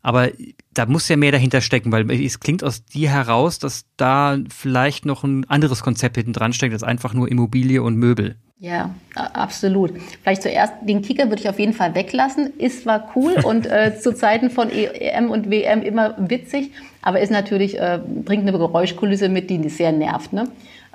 Aber 0.01 0.30
da 0.74 0.86
muss 0.86 1.07
ja 1.07 1.18
mehr 1.18 1.31
dahinter 1.31 1.62
stecken, 1.62 1.92
weil 1.92 2.10
es 2.12 2.39
klingt 2.39 2.63
aus 2.63 2.86
dir 2.86 3.10
heraus, 3.10 3.57
dass 3.57 3.86
da 3.98 4.38
vielleicht 4.50 5.06
noch 5.06 5.24
ein 5.24 5.50
anderes 5.50 5.81
Konzept 5.81 6.16
hinten 6.16 6.33
dran 6.33 6.54
steckt, 6.54 6.74
als 6.74 6.83
einfach 6.83 7.16
nur 7.16 7.27
Immobilie 7.27 7.81
und 7.81 7.95
Möbel. 7.95 8.36
Ja, 8.57 8.96
absolut. 9.16 9.92
Vielleicht 10.24 10.42
zuerst, 10.42 10.74
den 10.81 11.02
Kicker 11.02 11.30
würde 11.30 11.42
ich 11.42 11.50
auf 11.50 11.60
jeden 11.60 11.74
Fall 11.74 11.94
weglassen. 11.94 12.54
Ist 12.57 12.84
zwar 12.84 13.12
cool 13.16 13.34
und 13.44 13.66
äh, 13.66 14.00
zu 14.00 14.13
Zeiten 14.13 14.50
von 14.50 14.69
EM 14.69 15.30
und 15.30 15.52
WM 15.52 15.81
immer 15.81 16.16
witzig, 16.18 16.72
aber 17.02 17.19
ist 17.19 17.31
natürlich, 17.31 17.78
äh, 17.78 18.00
bringt 18.24 18.44
eine 18.44 18.57
Geräuschkulisse 18.57 19.28
mit, 19.28 19.50
die 19.50 19.68
sehr 19.68 19.92
nervt. 19.92 20.31
Ne? 20.31 20.46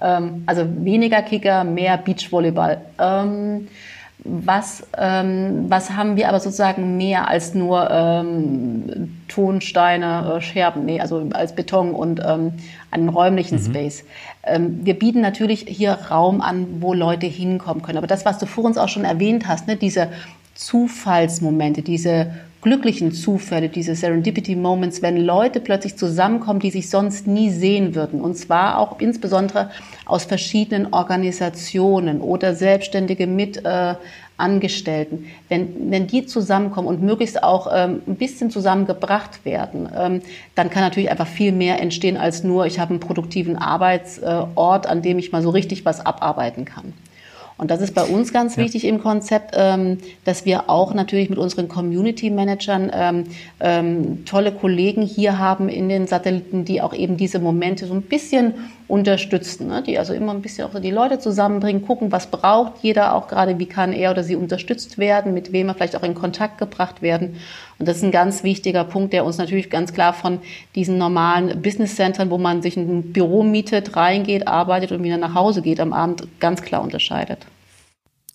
Ähm, 0.01 0.43
also 0.47 0.65
weniger 0.85 1.21
Kicker, 1.21 1.65
mehr 1.65 1.99
Beachvolleyball. 1.99 2.81
Ähm, 2.99 3.69
was, 4.25 4.87
ähm, 4.96 5.67
was 5.69 5.90
haben 5.90 6.17
wir 6.17 6.28
aber 6.28 6.40
sozusagen 6.40 6.96
mehr 6.96 7.28
als 7.28 7.55
nur 7.55 7.90
ähm, 7.90 9.20
Tonsteine, 9.28 10.37
äh, 10.37 10.40
Scherben, 10.40 10.84
nee, 10.84 11.00
also 11.00 11.28
als 11.32 11.55
Beton 11.55 11.93
und 11.94 12.20
ähm, 12.25 12.52
einen 12.90 13.08
räumlichen 13.08 13.58
mhm. 13.58 13.64
Space. 13.64 14.05
Ähm, 14.44 14.81
wir 14.84 14.99
bieten 14.99 15.20
natürlich 15.20 15.64
hier 15.67 15.93
Raum 15.93 16.40
an, 16.40 16.81
wo 16.81 16.94
Leute 16.94 17.26
hinkommen 17.26 17.82
können. 17.82 17.99
Aber 17.99 18.06
das, 18.06 18.25
was 18.25 18.38
du 18.38 18.46
vor 18.46 18.64
uns 18.64 18.78
auch 18.78 18.88
schon 18.88 19.05
erwähnt 19.05 19.46
hast, 19.49 19.67
ne, 19.67 19.76
diese 19.76 20.08
Zufallsmomente, 20.55 21.82
diese 21.82 22.32
glücklichen 22.62 23.12
Zufälle, 23.12 23.69
diese 23.69 23.95
Serendipity 23.95 24.55
Moments, 24.55 25.01
wenn 25.03 25.17
Leute 25.17 25.61
plötzlich 25.61 25.97
zusammenkommen, 25.97 26.61
die 26.61 26.71
sich 26.71 26.91
sonst 26.91 27.27
nie 27.27 27.51
sehen 27.51 27.95
würden. 27.95 28.21
Und 28.21 28.37
zwar 28.37 28.79
auch 28.79 29.01
insbesondere 29.01 29.71
aus 30.05 30.25
verschiedenen 30.25 30.93
Organisationen 30.93 32.21
oder 32.21 32.55
Selbstständige 32.55 33.27
mit 33.27 33.65
äh. 33.65 33.95
Wenn, 35.49 35.91
wenn 35.91 36.07
die 36.07 36.27
zusammenkommen 36.27 36.89
und 36.89 37.03
möglichst 37.03 37.43
auch 37.43 37.69
ähm, 37.73 38.03
ein 38.07 38.17
bisschen 38.17 38.51
zusammengebracht 38.51 39.45
werden, 39.45 39.89
ähm, 39.95 40.23
dann 40.55 40.71
kann 40.71 40.83
natürlich 40.83 41.11
einfach 41.11 41.27
viel 41.27 41.53
mehr 41.53 41.81
entstehen 41.81 42.17
als 42.17 42.43
nur, 42.43 42.67
ich 42.67 42.79
habe 42.79 42.91
einen 42.91 43.01
produktiven 43.01 43.56
Arbeitsort, 43.56 44.87
an 44.87 45.03
dem 45.03 45.19
ich 45.19 45.31
mal 45.31 45.43
so 45.43 45.51
richtig 45.51 45.85
was 45.85 46.05
abarbeiten 46.05 46.65
kann. 46.65 46.95
Und 47.61 47.71
das 47.71 47.83
ist 47.83 47.95
bei 47.95 48.05
uns 48.05 48.33
ganz 48.33 48.57
ja. 48.57 48.65
wichtig 48.65 48.87
im 48.87 49.03
Konzept, 49.03 49.55
ähm, 49.55 49.99
dass 50.25 50.47
wir 50.47 50.71
auch 50.71 50.95
natürlich 50.95 51.29
mit 51.29 51.39
unseren 51.39 51.69
Community 51.69 52.31
Managern 52.31 52.91
ähm, 52.95 53.25
ähm, 53.61 54.25
tolle 54.25 54.51
Kollegen 54.51 55.03
hier 55.03 55.39
haben 55.39 55.69
in 55.69 55.91
den 55.91 56.07
Satelliten, 56.07 56.65
die 56.65 56.81
auch 56.81 56.95
eben 56.95 57.19
diese 57.19 57.39
Momente 57.39 57.87
so 57.87 57.93
ein 57.93 58.01
bisschen 58.01 58.55
unterstützen, 58.89 59.69
ne? 59.69 59.83
die 59.87 59.99
also 59.99 60.15
immer 60.15 60.33
ein 60.33 60.41
bisschen 60.41 60.67
auch 60.67 60.73
so 60.73 60.81
die 60.81 60.91
Leute 60.91 61.19
zusammenbringen, 61.19 61.87
gucken, 61.87 62.11
was 62.11 62.29
braucht 62.29 62.83
jeder 62.83 63.15
auch 63.15 63.29
gerade, 63.29 63.59
wie 63.59 63.67
kann 63.67 63.93
er 63.93 64.11
oder 64.11 64.25
sie 64.25 64.37
unterstützt 64.37 64.97
werden, 64.97 65.35
mit 65.35 65.53
wem 65.53 65.69
er 65.69 65.75
vielleicht 65.75 65.97
auch 65.97 66.03
in 66.03 66.15
Kontakt 66.15 66.56
gebracht 66.56 67.03
werden. 67.03 67.37
Und 67.79 67.89
das 67.89 67.99
ist 67.99 68.05
ein 68.05 68.11
ganz 68.11 68.43
wichtiger 68.43 68.84
Punkt, 68.84 69.13
der 69.13 69.27
uns 69.27 69.37
natürlich 69.37 69.69
ganz 69.69 69.93
klar 69.93 70.15
von 70.15 70.41
diesen 70.75 70.96
normalen 70.96 71.61
Business-Centern, 71.61 72.31
wo 72.31 72.39
man 72.39 72.63
sich 72.63 72.79
ein 72.79 73.13
Büro 73.13 73.43
mietet, 73.43 73.96
reingeht, 73.96 74.49
arbeitet 74.49 74.93
und 74.93 75.03
wieder 75.03 75.19
nach 75.19 75.34
Hause 75.34 75.61
geht 75.61 75.79
am 75.79 75.93
Abend, 75.93 76.27
ganz 76.41 76.63
klar 76.63 76.82
unterscheidet. 76.82 77.46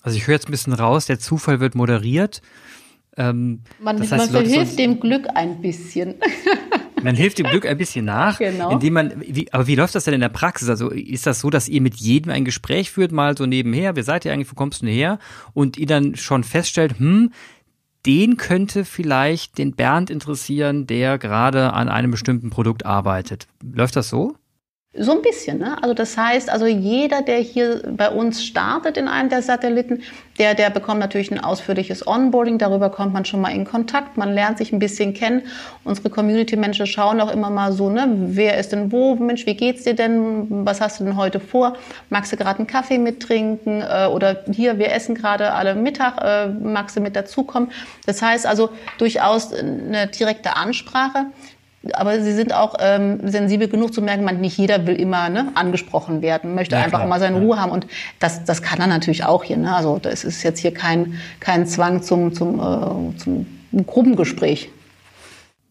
Also 0.05 0.17
ich 0.17 0.27
höre 0.27 0.35
jetzt 0.35 0.47
ein 0.47 0.51
bisschen 0.51 0.73
raus, 0.73 1.07
der 1.07 1.19
Zufall 1.19 1.59
wird 1.59 1.73
moderiert. 1.73 2.43
Ähm, 3.17 3.61
man, 3.79 3.97
das 3.97 4.11
heißt, 4.11 4.31
man 4.31 4.45
verhilft 4.45 4.77
dem 4.77 4.99
Glück 4.99 5.25
ein 5.33 5.61
bisschen. 5.61 6.15
Man 7.03 7.15
hilft 7.15 7.37
dem 7.37 7.45
Glück 7.45 7.67
ein 7.67 7.77
bisschen 7.77 8.05
nach, 8.05 8.39
genau. 8.39 8.71
indem 8.71 8.93
man, 8.93 9.13
wie, 9.19 9.51
aber 9.53 9.67
wie 9.67 9.75
läuft 9.75 9.93
das 9.93 10.05
denn 10.05 10.15
in 10.15 10.21
der 10.21 10.29
Praxis? 10.29 10.69
Also 10.69 10.89
ist 10.89 11.27
das 11.27 11.39
so, 11.39 11.51
dass 11.51 11.67
ihr 11.67 11.79
mit 11.79 11.93
jedem 11.97 12.31
ein 12.31 12.45
Gespräch 12.45 12.89
führt, 12.89 13.11
mal 13.11 13.37
so 13.37 13.45
nebenher, 13.45 13.95
wer 13.95 14.01
seid 14.01 14.25
ihr 14.25 14.33
eigentlich, 14.33 14.49
wo 14.49 14.55
kommst 14.55 14.81
du 14.81 14.87
her? 14.87 15.19
Und 15.53 15.77
ihr 15.77 15.85
dann 15.85 16.15
schon 16.15 16.43
feststellt, 16.43 16.97
hm, 16.97 17.31
den 18.07 18.37
könnte 18.37 18.85
vielleicht 18.85 19.59
den 19.59 19.75
Bernd 19.75 20.09
interessieren, 20.09 20.87
der 20.87 21.19
gerade 21.19 21.73
an 21.73 21.89
einem 21.89 22.09
bestimmten 22.09 22.49
Produkt 22.49 22.87
arbeitet. 22.87 23.47
Läuft 23.61 23.95
das 23.97 24.09
so? 24.09 24.35
So 24.97 25.11
ein 25.11 25.21
bisschen. 25.21 25.59
Ne? 25.59 25.75
Also 25.81 25.93
das 25.93 26.17
heißt, 26.17 26.49
also 26.49 26.65
jeder, 26.65 27.21
der 27.21 27.39
hier 27.39 27.81
bei 27.85 28.09
uns 28.09 28.45
startet 28.45 28.95
in 28.95 29.09
einem 29.09 29.29
der 29.29 29.41
Satelliten, 29.41 30.03
der, 30.39 30.53
der 30.53 30.69
bekommt 30.69 31.01
natürlich 31.01 31.31
ein 31.31 31.43
ausführliches 31.43 32.07
Onboarding. 32.07 32.57
Darüber 32.57 32.89
kommt 32.89 33.13
man 33.13 33.25
schon 33.25 33.41
mal 33.41 33.49
in 33.49 33.65
Kontakt. 33.65 34.15
Man 34.15 34.33
lernt 34.33 34.57
sich 34.57 34.71
ein 34.71 34.79
bisschen 34.79 35.13
kennen. 35.13 35.43
Unsere 35.83 36.09
Community-Menschen 36.09 36.87
schauen 36.87 37.19
auch 37.19 37.31
immer 37.31 37.49
mal 37.49 37.73
so, 37.73 37.89
ne, 37.89 38.07
wer 38.09 38.57
ist 38.57 38.71
denn 38.71 38.91
wo? 38.91 39.15
Mensch, 39.15 39.45
wie 39.45 39.55
geht's 39.55 39.83
dir 39.83 39.95
denn? 39.95 40.65
Was 40.65 40.79
hast 40.79 41.01
du 41.01 41.03
denn 41.03 41.17
heute 41.17 41.41
vor? 41.41 41.75
Magst 42.09 42.31
du 42.31 42.37
gerade 42.37 42.59
einen 42.59 42.67
Kaffee 42.67 42.97
mittrinken? 42.97 43.81
Äh, 43.81 44.07
oder 44.07 44.43
hier, 44.49 44.79
wir 44.79 44.93
essen 44.93 45.13
gerade 45.13 45.51
alle 45.51 45.75
Mittag. 45.75 46.21
Äh, 46.21 46.47
magst 46.47 46.95
du 46.95 47.01
mit 47.01 47.17
dazukommen? 47.17 47.69
Das 48.05 48.21
heißt 48.21 48.45
also 48.45 48.69
durchaus 48.97 49.53
eine 49.53 50.07
direkte 50.07 50.55
Ansprache 50.55 51.25
aber 51.93 52.21
sie 52.21 52.33
sind 52.33 52.53
auch 52.53 52.75
ähm, 52.79 53.19
sensibel 53.27 53.67
genug 53.67 53.93
zu 53.93 54.01
merken, 54.01 54.23
man 54.23 54.41
nicht 54.41 54.57
jeder 54.57 54.87
will 54.87 54.95
immer 54.95 55.29
ne, 55.29 55.51
angesprochen 55.55 56.21
werden, 56.21 56.55
möchte 56.55 56.75
ja, 56.75 56.81
einfach 56.81 56.99
klar, 56.99 57.07
immer 57.07 57.19
seine 57.19 57.37
ja. 57.37 57.43
Ruhe 57.43 57.59
haben 57.59 57.71
und 57.71 57.87
das, 58.19 58.43
das 58.43 58.61
kann 58.61 58.79
er 58.79 58.87
natürlich 58.87 59.23
auch 59.23 59.43
hier. 59.43 59.57
Ne? 59.57 59.75
Also 59.75 59.99
das 59.99 60.23
ist 60.23 60.43
jetzt 60.43 60.59
hier 60.59 60.73
kein, 60.73 61.19
kein 61.39 61.67
Zwang 61.67 62.01
zum, 62.01 62.33
zum, 62.33 62.59
äh, 62.59 63.17
zum 63.17 63.45
Gruppengespräch. 63.85 64.69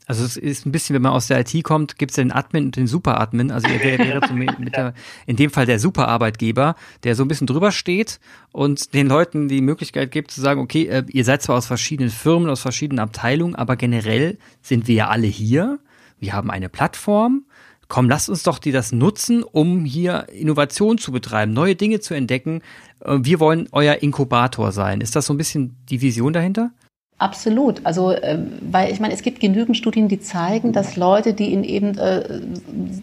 Also 0.06 0.22
es 0.24 0.36
ist 0.36 0.66
ein 0.66 0.72
bisschen, 0.72 0.94
wenn 0.94 1.02
man 1.02 1.12
aus 1.12 1.28
der 1.28 1.40
IT 1.40 1.64
kommt, 1.64 1.98
gibt 1.98 2.10
es 2.10 2.16
den 2.16 2.30
Admin 2.30 2.66
und 2.66 2.76
den 2.76 2.86
Super-Admin. 2.86 3.50
Also 3.50 3.68
er 3.68 3.82
wäre, 3.82 3.98
wäre 3.98 4.20
so 4.28 4.34
mit 4.34 4.76
der, 4.76 4.92
in 5.26 5.36
dem 5.36 5.50
Fall 5.50 5.64
der 5.64 5.78
Super-Arbeitgeber, 5.78 6.76
der 7.04 7.14
so 7.14 7.24
ein 7.24 7.28
bisschen 7.28 7.46
drüber 7.46 7.72
steht 7.72 8.20
und 8.52 8.92
den 8.92 9.06
Leuten 9.06 9.48
die 9.48 9.62
Möglichkeit 9.62 10.10
gibt 10.10 10.30
zu 10.30 10.42
sagen, 10.42 10.60
okay, 10.60 10.86
äh, 10.86 11.04
ihr 11.08 11.24
seid 11.24 11.40
zwar 11.42 11.56
aus 11.56 11.66
verschiedenen 11.66 12.10
Firmen, 12.10 12.50
aus 12.50 12.60
verschiedenen 12.60 12.98
Abteilungen, 12.98 13.54
aber 13.54 13.76
generell 13.76 14.36
sind 14.60 14.88
wir 14.88 14.94
ja 14.94 15.08
alle 15.08 15.26
hier. 15.26 15.78
Wir 16.24 16.32
haben 16.32 16.50
eine 16.50 16.70
Plattform. 16.70 17.44
Komm, 17.88 18.08
lasst 18.08 18.30
uns 18.30 18.42
doch 18.42 18.58
die 18.58 18.72
das 18.72 18.92
nutzen, 18.92 19.42
um 19.42 19.84
hier 19.84 20.26
Innovation 20.32 20.96
zu 20.96 21.12
betreiben, 21.12 21.52
neue 21.52 21.76
Dinge 21.76 22.00
zu 22.00 22.14
entdecken. 22.14 22.62
Äh, 23.04 23.18
wir 23.20 23.40
wollen 23.40 23.68
euer 23.72 23.96
Inkubator 23.96 24.72
sein. 24.72 25.02
Ist 25.02 25.14
das 25.16 25.26
so 25.26 25.34
ein 25.34 25.36
bisschen 25.36 25.76
die 25.90 26.00
Vision 26.00 26.32
dahinter? 26.32 26.70
Absolut. 27.18 27.84
Also, 27.84 28.10
äh, 28.10 28.38
weil 28.62 28.90
ich 28.90 29.00
meine, 29.00 29.12
es 29.12 29.20
gibt 29.20 29.38
genügend 29.38 29.76
Studien, 29.76 30.08
die 30.08 30.18
zeigen, 30.18 30.72
dass 30.72 30.96
Leute, 30.96 31.34
die 31.34 31.52
in 31.52 31.62
eben 31.62 31.98
äh, 31.98 32.40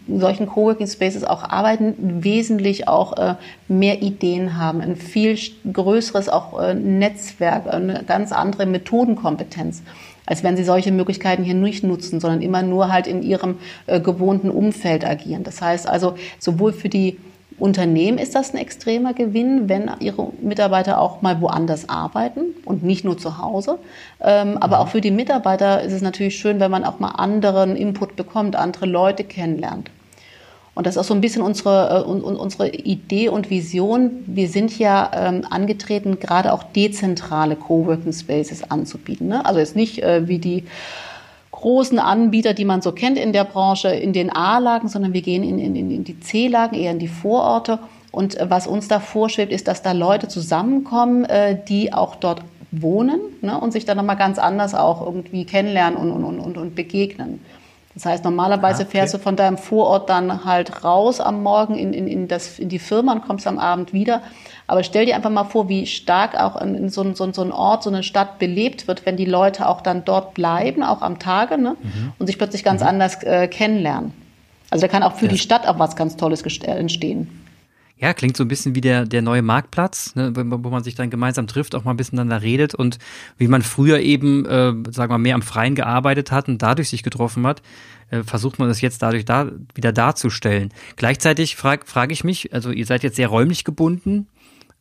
solchen 0.08 0.46
Coworking 0.46 0.88
Spaces 0.88 1.22
auch 1.22 1.44
arbeiten, 1.44 2.24
wesentlich 2.24 2.88
auch 2.88 3.16
äh, 3.16 3.36
mehr 3.68 4.02
Ideen 4.02 4.58
haben, 4.58 4.80
ein 4.80 4.96
viel 4.96 5.38
größeres 5.72 6.28
auch 6.28 6.60
äh, 6.60 6.74
Netzwerk, 6.74 7.72
eine 7.72 8.02
ganz 8.04 8.32
andere 8.32 8.66
Methodenkompetenz 8.66 9.82
als 10.26 10.42
wenn 10.42 10.56
sie 10.56 10.64
solche 10.64 10.92
Möglichkeiten 10.92 11.44
hier 11.44 11.54
nicht 11.54 11.84
nutzen, 11.84 12.20
sondern 12.20 12.42
immer 12.42 12.62
nur 12.62 12.92
halt 12.92 13.06
in 13.06 13.22
ihrem 13.22 13.56
äh, 13.86 14.00
gewohnten 14.00 14.50
Umfeld 14.50 15.04
agieren. 15.04 15.44
Das 15.44 15.60
heißt 15.60 15.88
also, 15.88 16.14
sowohl 16.38 16.72
für 16.72 16.88
die 16.88 17.18
Unternehmen 17.58 18.18
ist 18.18 18.34
das 18.34 18.52
ein 18.52 18.56
extremer 18.56 19.14
Gewinn, 19.14 19.68
wenn 19.68 19.90
ihre 20.00 20.28
Mitarbeiter 20.40 21.00
auch 21.00 21.22
mal 21.22 21.40
woanders 21.40 21.88
arbeiten 21.88 22.40
und 22.64 22.82
nicht 22.82 23.04
nur 23.04 23.18
zu 23.18 23.38
Hause. 23.38 23.78
Ähm, 24.20 24.58
aber 24.58 24.80
auch 24.80 24.88
für 24.88 25.00
die 25.00 25.10
Mitarbeiter 25.10 25.82
ist 25.82 25.92
es 25.92 26.02
natürlich 26.02 26.36
schön, 26.36 26.60
wenn 26.60 26.70
man 26.70 26.84
auch 26.84 26.98
mal 26.98 27.10
anderen 27.10 27.76
Input 27.76 28.16
bekommt, 28.16 28.56
andere 28.56 28.86
Leute 28.86 29.24
kennenlernt. 29.24 29.90
Und 30.74 30.86
das 30.86 30.96
ist 30.96 30.98
auch 30.98 31.04
so 31.04 31.14
ein 31.14 31.20
bisschen 31.20 31.42
unsere, 31.42 32.04
äh, 32.06 32.08
unsere 32.08 32.68
Idee 32.70 33.28
und 33.28 33.50
Vision. 33.50 34.24
Wir 34.26 34.48
sind 34.48 34.78
ja 34.78 35.10
ähm, 35.14 35.44
angetreten, 35.48 36.18
gerade 36.18 36.52
auch 36.52 36.62
dezentrale 36.62 37.56
Coworking 37.56 38.12
Spaces 38.12 38.70
anzubieten. 38.70 39.28
Ne? 39.28 39.44
Also 39.44 39.60
jetzt 39.60 39.76
nicht 39.76 40.02
äh, 40.02 40.26
wie 40.28 40.38
die 40.38 40.64
großen 41.50 41.98
Anbieter, 41.98 42.54
die 42.54 42.64
man 42.64 42.80
so 42.80 42.92
kennt 42.92 43.18
in 43.18 43.32
der 43.32 43.44
Branche, 43.44 43.88
in 43.88 44.14
den 44.14 44.30
A-Lagen, 44.30 44.88
sondern 44.88 45.12
wir 45.12 45.22
gehen 45.22 45.44
in, 45.44 45.58
in, 45.58 45.76
in 45.76 46.04
die 46.04 46.18
C-Lagen, 46.18 46.74
eher 46.74 46.92
in 46.92 46.98
die 46.98 47.08
Vororte. 47.08 47.78
Und 48.10 48.38
äh, 48.38 48.48
was 48.48 48.66
uns 48.66 48.88
da 48.88 48.98
vorschwebt, 48.98 49.52
ist, 49.52 49.68
dass 49.68 49.82
da 49.82 49.92
Leute 49.92 50.28
zusammenkommen, 50.28 51.24
äh, 51.26 51.58
die 51.68 51.92
auch 51.92 52.16
dort 52.16 52.42
wohnen 52.70 53.20
ne, 53.42 53.60
und 53.60 53.72
sich 53.72 53.84
dann 53.84 53.98
nochmal 53.98 54.16
ganz 54.16 54.38
anders 54.38 54.74
auch 54.74 55.04
irgendwie 55.04 55.44
kennenlernen 55.44 55.98
und, 55.98 56.10
und, 56.10 56.40
und, 56.40 56.56
und 56.56 56.74
begegnen. 56.74 57.40
Das 57.94 58.06
heißt, 58.06 58.24
normalerweise 58.24 58.82
ah, 58.82 58.86
okay. 58.86 58.90
fährst 58.90 59.14
du 59.14 59.18
von 59.18 59.36
deinem 59.36 59.58
Vorort 59.58 60.08
dann 60.08 60.44
halt 60.44 60.82
raus 60.82 61.20
am 61.20 61.42
Morgen 61.42 61.74
in, 61.74 61.92
in, 61.92 62.06
in, 62.06 62.26
das, 62.26 62.58
in 62.58 62.68
die 62.68 62.78
Firma 62.78 63.12
und 63.12 63.22
kommst 63.22 63.46
am 63.46 63.58
Abend 63.58 63.92
wieder. 63.92 64.22
Aber 64.66 64.82
stell 64.82 65.04
dir 65.04 65.14
einfach 65.14 65.30
mal 65.30 65.44
vor, 65.44 65.68
wie 65.68 65.86
stark 65.86 66.34
auch 66.34 66.60
in 66.60 66.88
so, 66.88 67.12
so, 67.14 67.30
so 67.32 67.42
ein 67.42 67.52
Ort, 67.52 67.82
so 67.82 67.90
eine 67.90 68.02
Stadt 68.02 68.38
belebt 68.38 68.88
wird, 68.88 69.04
wenn 69.04 69.16
die 69.16 69.26
Leute 69.26 69.68
auch 69.68 69.82
dann 69.82 70.04
dort 70.04 70.32
bleiben, 70.32 70.82
auch 70.82 71.02
am 71.02 71.18
Tage, 71.18 71.58
ne? 71.58 71.76
Mhm. 71.82 72.12
und 72.18 72.26
sich 72.26 72.38
plötzlich 72.38 72.64
ganz 72.64 72.80
mhm. 72.80 72.88
anders 72.88 73.22
äh, 73.24 73.48
kennenlernen. 73.48 74.14
Also 74.70 74.86
da 74.86 74.88
kann 74.88 75.02
auch 75.02 75.16
für 75.16 75.26
ja. 75.26 75.32
die 75.32 75.38
Stadt 75.38 75.68
auch 75.68 75.78
was 75.78 75.96
ganz 75.96 76.16
Tolles 76.16 76.42
äh, 76.42 76.70
entstehen. 76.70 77.41
Ja, 78.02 78.14
klingt 78.14 78.36
so 78.36 78.42
ein 78.42 78.48
bisschen 78.48 78.74
wie 78.74 78.80
der, 78.80 79.06
der 79.06 79.22
neue 79.22 79.42
Marktplatz, 79.42 80.16
ne, 80.16 80.32
wo 80.34 80.70
man 80.70 80.82
sich 80.82 80.96
dann 80.96 81.08
gemeinsam 81.08 81.46
trifft, 81.46 81.76
auch 81.76 81.84
mal 81.84 81.92
ein 81.92 81.96
bisschen 81.96 82.16
miteinander 82.16 82.42
redet 82.42 82.74
und 82.74 82.98
wie 83.38 83.46
man 83.46 83.62
früher 83.62 84.00
eben, 84.00 84.44
äh, 84.44 84.72
sagen 84.90 84.96
wir 84.96 85.06
mal, 85.06 85.18
mehr 85.18 85.36
am 85.36 85.42
Freien 85.42 85.76
gearbeitet 85.76 86.32
hat 86.32 86.48
und 86.48 86.60
dadurch 86.60 86.88
sich 86.88 87.04
getroffen 87.04 87.46
hat, 87.46 87.62
äh, 88.10 88.24
versucht 88.24 88.58
man 88.58 88.66
das 88.66 88.80
jetzt 88.80 89.02
dadurch 89.02 89.24
da, 89.24 89.52
wieder 89.76 89.92
darzustellen. 89.92 90.74
Gleichzeitig 90.96 91.54
frage 91.54 91.86
frag 91.86 92.10
ich 92.10 92.24
mich, 92.24 92.52
also 92.52 92.72
ihr 92.72 92.86
seid 92.86 93.04
jetzt 93.04 93.14
sehr 93.14 93.28
räumlich 93.28 93.62
gebunden, 93.62 94.26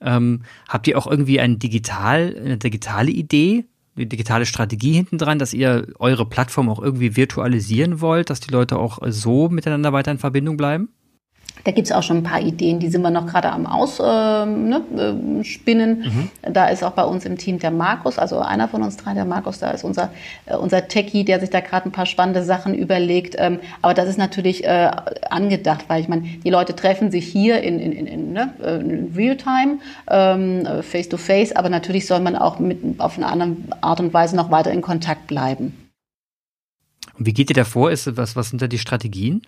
ähm, 0.02 0.42
habt 0.68 0.88
ihr 0.88 0.98
auch 0.98 1.06
irgendwie 1.06 1.40
ein 1.40 1.60
digital, 1.60 2.36
eine 2.44 2.58
digitale 2.58 3.12
Idee, 3.12 3.66
eine 3.96 4.08
digitale 4.08 4.48
Strategie 4.48 4.94
hinten 4.94 5.20
dran, 5.20 5.38
dass 5.38 5.54
ihr 5.54 5.86
eure 6.00 6.26
Plattform 6.26 6.70
auch 6.70 6.82
irgendwie 6.82 7.16
virtualisieren 7.16 8.02
wollt, 8.02 8.32
dass 8.32 8.40
die 8.40 8.52
Leute 8.52 8.80
auch 8.80 8.98
so 9.10 9.48
miteinander 9.48 9.94
weiter 9.94 10.10
in 10.10 10.18
Verbindung 10.18 10.58
bleiben? 10.58 10.90
Da 11.64 11.72
gibt 11.72 11.88
es 11.88 11.92
auch 11.92 12.04
schon 12.04 12.18
ein 12.18 12.24
paar 12.24 12.42
Ideen, 12.42 12.80
die 12.80 12.90
sind 12.90 13.02
wir 13.02 13.12
noch 13.12 13.28
gerade 13.28 13.52
am 13.52 13.66
Ausspinnen. 13.66 14.72
Äh, 14.98 15.06
ne, 15.06 16.04
äh, 16.06 16.10
mhm. 16.10 16.30
Da 16.54 16.68
ist 16.68 16.84
auch 16.84 16.92
bei 16.92 17.04
uns 17.04 17.26
im 17.26 17.38
Team 17.38 17.60
der 17.60 17.72
Markus, 17.72 18.18
also 18.18 18.40
einer 18.40 18.68
von 18.68 18.82
uns 18.84 18.98
drei, 18.98 19.14
der 19.14 19.26
Markus, 19.26 19.60
da 19.60 19.72
ist 19.72 19.84
unser, 19.84 20.12
äh, 20.46 20.56
unser 20.56 20.88
Techie, 20.88 21.24
der 21.24 21.40
sich 21.40 21.50
da 21.50 21.60
gerade 21.60 21.90
ein 21.90 21.92
paar 21.92 22.06
spannende 22.06 22.44
Sachen 22.44 22.74
überlegt. 22.74 23.36
Ähm, 23.38 23.60
aber 23.82 23.94
das 23.94 24.10
ist 24.10 24.18
natürlich 24.18 24.64
äh, 24.64 24.92
angedacht, 25.30 25.86
weil 25.88 26.02
ich 26.02 26.08
meine, 26.08 26.22
die 26.22 26.50
Leute 26.50 26.76
treffen 26.76 27.12
sich 27.12 27.28
hier 27.28 27.62
in, 27.62 27.80
in, 27.80 27.92
in, 27.92 28.08
in, 28.08 28.34
ne, 28.34 28.54
äh, 28.64 28.80
in 28.80 29.14
Realtime, 29.16 29.80
ähm, 30.10 30.84
face 30.84 31.10
to 31.10 31.18
face, 31.18 31.56
aber 31.56 31.70
natürlich 31.70 32.08
soll 32.08 32.20
man 32.20 32.36
auch 32.36 32.60
mit, 32.60 33.00
auf 33.00 33.18
eine 33.18 33.28
andere 33.28 33.52
Art 33.82 34.00
und 34.00 34.14
Weise 34.14 34.36
noch 34.36 34.52
weiter 34.52 34.72
in 34.72 34.82
Kontakt 34.82 35.28
bleiben. 35.28 35.78
Und 37.18 37.26
wie 37.26 37.34
geht 37.34 37.50
ihr 37.52 37.56
da 37.56 37.66
vor? 37.66 37.92
Ist, 37.92 38.18
was, 38.18 38.36
was 38.36 38.50
sind 38.50 38.62
da 38.62 38.68
die 38.68 38.80
Strategien? 38.80 39.44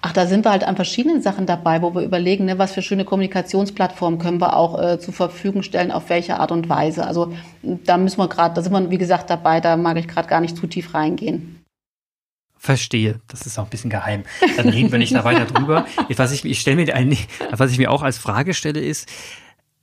Ach, 0.00 0.12
da 0.12 0.26
sind 0.26 0.44
wir 0.44 0.52
halt 0.52 0.64
an 0.64 0.76
verschiedenen 0.76 1.22
Sachen 1.22 1.46
dabei, 1.46 1.82
wo 1.82 1.94
wir 1.94 2.02
überlegen, 2.02 2.44
ne, 2.44 2.58
was 2.58 2.72
für 2.72 2.82
schöne 2.82 3.04
Kommunikationsplattformen 3.04 4.18
können 4.18 4.40
wir 4.40 4.56
auch 4.56 4.80
äh, 4.80 5.00
zur 5.00 5.14
Verfügung 5.14 5.62
stellen, 5.62 5.90
auf 5.90 6.08
welche 6.10 6.38
Art 6.38 6.52
und 6.52 6.68
Weise. 6.68 7.06
Also 7.06 7.32
da 7.62 7.96
müssen 7.96 8.18
wir 8.18 8.28
gerade, 8.28 8.54
da 8.54 8.62
sind 8.62 8.72
wir, 8.72 8.90
wie 8.90 8.98
gesagt, 8.98 9.30
dabei, 9.30 9.60
da 9.60 9.76
mag 9.76 9.96
ich 9.96 10.06
gerade 10.06 10.28
gar 10.28 10.40
nicht 10.40 10.56
zu 10.56 10.66
tief 10.66 10.94
reingehen. 10.94 11.64
Verstehe, 12.58 13.20
das 13.28 13.46
ist 13.46 13.58
auch 13.58 13.64
ein 13.64 13.70
bisschen 13.70 13.90
geheim. 13.90 14.24
Dann 14.56 14.68
reden 14.68 14.90
wir 14.90 14.98
nicht 14.98 15.14
da 15.14 15.24
weiter 15.24 15.44
drüber. 15.44 15.86
Was 16.16 16.32
ich, 16.32 16.44
ich 16.44 16.60
stelle 16.60 16.76
mir 16.76 16.94
ein, 16.94 17.16
was 17.50 17.70
ich 17.70 17.78
mir 17.78 17.90
auch 17.90 18.02
als 18.02 18.18
Frage 18.18 18.54
stelle, 18.54 18.80
ist, 18.80 19.08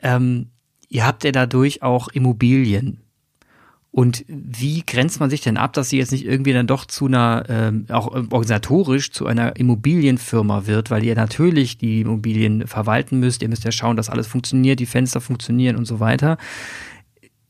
ähm, 0.01 0.49
ihr 0.89 1.05
habt 1.05 1.23
ja 1.23 1.31
dadurch 1.31 1.81
auch 1.81 2.07
Immobilien. 2.09 3.02
Und 3.95 4.25
wie 4.27 4.81
grenzt 4.83 5.19
man 5.19 5.29
sich 5.29 5.41
denn 5.41 5.55
ab, 5.55 5.73
dass 5.73 5.89
sie 5.89 6.00
jetzt 6.00 6.12
nicht 6.12 6.25
irgendwie 6.25 6.51
dann 6.51 6.65
doch 6.65 6.85
zu 6.85 7.05
einer, 7.05 7.43
ähm, 7.47 7.85
auch 7.89 8.07
organisatorisch 8.07 9.12
zu 9.12 9.27
einer 9.27 9.55
Immobilienfirma 9.55 10.65
wird, 10.65 10.89
weil 10.89 11.03
ihr 11.03 11.13
natürlich 11.13 11.77
die 11.77 12.01
Immobilien 12.01 12.65
verwalten 12.65 13.19
müsst, 13.19 13.43
ihr 13.43 13.50
müsst 13.50 13.65
ja 13.65 13.71
schauen, 13.71 13.95
dass 13.95 14.09
alles 14.09 14.25
funktioniert, 14.25 14.79
die 14.79 14.88
Fenster 14.88 15.21
funktionieren 15.21 15.75
und 15.75 15.85
so 15.85 16.00
weiter. 16.00 16.39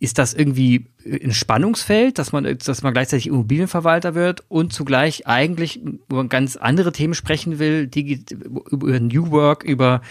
Ist 0.02 0.18
das 0.18 0.34
irgendwie 0.34 0.88
ein 1.06 1.32
Spannungsfeld, 1.32 2.20
dass 2.20 2.34
man, 2.34 2.44
dass 2.44 2.84
man 2.84 2.92
gleichzeitig 2.92 3.28
Immobilienverwalter 3.28 4.14
wird 4.14 4.44
und 4.50 4.74
zugleich 4.74 5.26
eigentlich 5.26 5.82
über 5.82 6.26
ganz 6.26 6.58
andere 6.58 6.92
Themen 6.92 7.14
sprechen 7.14 7.58
will, 7.58 7.88
die, 7.88 8.22
über 8.70 9.00
New 9.00 9.32
Work, 9.32 9.64
über 9.64 10.02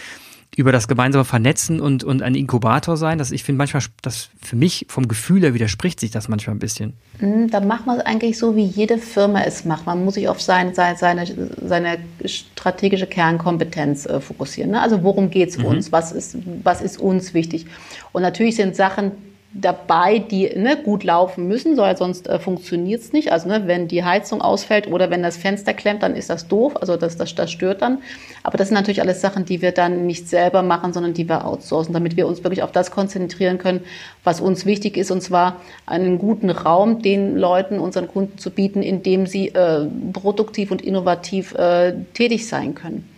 über 0.55 0.71
das 0.71 0.87
gemeinsame 0.87 1.25
Vernetzen 1.25 1.79
und, 1.79 2.03
und 2.03 2.21
ein 2.21 2.35
Inkubator 2.35 2.97
sein. 2.97 3.17
Das, 3.17 3.31
ich 3.31 3.43
finde 3.43 3.57
manchmal, 3.57 3.83
das 4.01 4.29
für 4.41 4.55
mich 4.55 4.85
vom 4.89 5.07
Gefühl 5.07 5.41
her 5.41 5.53
widerspricht 5.53 5.99
sich 5.99 6.11
das 6.11 6.27
manchmal 6.27 6.55
ein 6.55 6.59
bisschen. 6.59 6.93
Mhm, 7.19 7.49
da 7.49 7.59
macht 7.59 7.85
man 7.85 7.99
es 7.99 8.05
eigentlich 8.05 8.37
so, 8.37 8.55
wie 8.55 8.65
jede 8.65 8.97
Firma 8.97 9.41
es 9.43 9.65
macht. 9.65 9.85
Man 9.85 10.05
muss 10.05 10.13
sich 10.13 10.27
auf 10.27 10.41
sein, 10.41 10.73
seine, 10.75 10.97
seine, 10.97 11.25
seine 11.61 11.97
strategische 12.25 13.07
Kernkompetenz 13.07 14.05
äh, 14.05 14.19
fokussieren. 14.19 14.71
Ne? 14.71 14.81
Also 14.81 15.03
worum 15.03 15.29
geht 15.29 15.49
es 15.49 15.57
mhm. 15.57 15.65
uns? 15.65 15.91
Was 15.91 16.11
ist, 16.11 16.37
was 16.63 16.81
ist 16.81 16.99
uns 16.99 17.33
wichtig? 17.33 17.65
Und 18.11 18.21
natürlich 18.21 18.55
sind 18.55 18.75
Sachen, 18.75 19.11
dabei, 19.53 20.17
die 20.17 20.49
ne, 20.55 20.77
gut 20.83 21.03
laufen 21.03 21.47
müssen, 21.47 21.77
weil 21.77 21.95
sonst 21.95 22.27
äh, 22.27 22.39
funktioniert 22.39 23.01
es 23.01 23.13
nicht. 23.13 23.31
Also 23.31 23.47
ne, 23.47 23.63
wenn 23.67 23.87
die 23.87 24.03
Heizung 24.03 24.41
ausfällt 24.41 24.87
oder 24.87 25.11
wenn 25.11 25.21
das 25.21 25.37
Fenster 25.37 25.73
klemmt, 25.73 26.01
dann 26.01 26.15
ist 26.15 26.29
das 26.29 26.47
doof. 26.47 26.75
Also 26.81 26.97
das, 26.97 27.17
das, 27.17 27.35
das 27.35 27.51
stört 27.51 27.83
dann. 27.83 27.99
Aber 28.41 28.57
das 28.57 28.69
sind 28.69 28.75
natürlich 28.75 29.01
alles 29.01 29.21
Sachen, 29.21 29.45
die 29.45 29.61
wir 29.61 29.71
dann 29.71 30.07
nicht 30.07 30.27
selber 30.27 30.63
machen, 30.63 30.91
sondern 30.91 31.13
die 31.13 31.29
wir 31.29 31.45
outsourcen, 31.45 31.93
damit 31.93 32.17
wir 32.17 32.27
uns 32.27 32.43
wirklich 32.43 32.63
auf 32.63 32.71
das 32.71 32.89
konzentrieren 32.89 33.59
können, 33.59 33.81
was 34.23 34.41
uns 34.41 34.65
wichtig 34.65 34.97
ist, 34.97 35.11
und 35.11 35.21
zwar 35.21 35.61
einen 35.85 36.17
guten 36.17 36.49
Raum 36.49 37.01
den 37.01 37.37
Leuten, 37.37 37.79
unseren 37.79 38.07
Kunden 38.07 38.37
zu 38.39 38.49
bieten, 38.49 38.81
in 38.81 39.03
dem 39.03 39.27
sie 39.27 39.49
äh, 39.49 39.85
produktiv 40.13 40.71
und 40.71 40.81
innovativ 40.81 41.53
äh, 41.53 41.93
tätig 42.13 42.47
sein 42.47 42.73
können. 42.73 43.12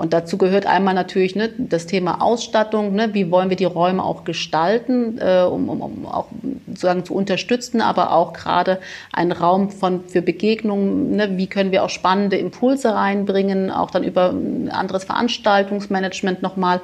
Und 0.00 0.14
dazu 0.14 0.38
gehört 0.38 0.64
einmal 0.64 0.94
natürlich 0.94 1.36
ne, 1.36 1.50
das 1.58 1.84
Thema 1.84 2.22
Ausstattung, 2.22 2.94
ne, 2.94 3.12
wie 3.12 3.30
wollen 3.30 3.50
wir 3.50 3.58
die 3.58 3.66
Räume 3.66 4.02
auch 4.02 4.24
gestalten, 4.24 5.18
äh, 5.18 5.42
um, 5.42 5.68
um, 5.68 5.82
um 5.82 6.06
auch 6.06 6.28
sozusagen 6.68 7.04
zu 7.04 7.12
unterstützen, 7.12 7.82
aber 7.82 8.14
auch 8.14 8.32
gerade 8.32 8.80
einen 9.12 9.30
Raum 9.30 9.68
von, 9.68 10.04
für 10.04 10.22
Begegnungen, 10.22 11.16
ne, 11.16 11.36
wie 11.36 11.48
können 11.48 11.70
wir 11.70 11.84
auch 11.84 11.90
spannende 11.90 12.38
Impulse 12.38 12.94
reinbringen, 12.94 13.70
auch 13.70 13.90
dann 13.90 14.02
über 14.02 14.30
ein 14.30 14.70
anderes 14.70 15.04
Veranstaltungsmanagement 15.04 16.40
nochmal. 16.40 16.80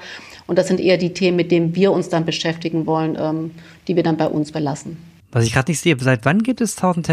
Und 0.47 0.59
das 0.59 0.69
sind 0.69 0.79
eher 0.79 0.99
die 0.99 1.15
Themen, 1.15 1.39
mit 1.39 1.51
denen 1.51 1.75
wir 1.75 1.93
uns 1.93 2.11
dann 2.11 2.27
beschäftigen 2.27 2.85
wollen, 2.85 3.17
ähm, 3.19 3.53
die 3.89 3.97
wir 3.97 4.03
dann 4.03 4.19
bei 4.19 4.27
uns 4.27 4.53
belassen. 4.53 4.99
Was 5.33 5.47
ich 5.47 5.55
gerade 5.55 5.71
nicht 5.71 5.81
sehe, 5.81 5.97
seit 5.99 6.27
wann 6.27 6.43
gibt 6.43 6.61
es 6.61 6.77
1000, 6.77 7.07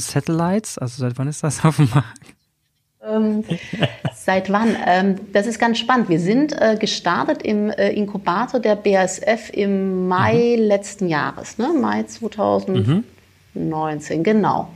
Satellites? 0.00 0.78
Also 0.78 1.02
seit 1.02 1.18
wann 1.18 1.28
ist 1.28 1.44
das 1.44 1.62
auf 1.66 1.76
dem 1.76 1.90
Markt? 1.92 2.39
Ähm, 3.02 3.44
seit 4.14 4.52
wann? 4.52 4.76
Ähm, 4.86 5.16
das 5.32 5.46
ist 5.46 5.58
ganz 5.58 5.78
spannend. 5.78 6.10
Wir 6.10 6.20
sind 6.20 6.52
äh, 6.60 6.76
gestartet 6.78 7.42
im 7.42 7.70
äh, 7.70 7.90
Inkubator 7.92 8.60
der 8.60 8.76
BASF 8.76 9.50
im 9.52 10.06
Mai 10.06 10.56
mhm. 10.58 10.64
letzten 10.64 11.08
Jahres, 11.08 11.56
ne? 11.56 11.68
Mai 11.72 12.02
2019, 12.02 13.04
mhm. 13.54 14.22
genau. 14.22 14.68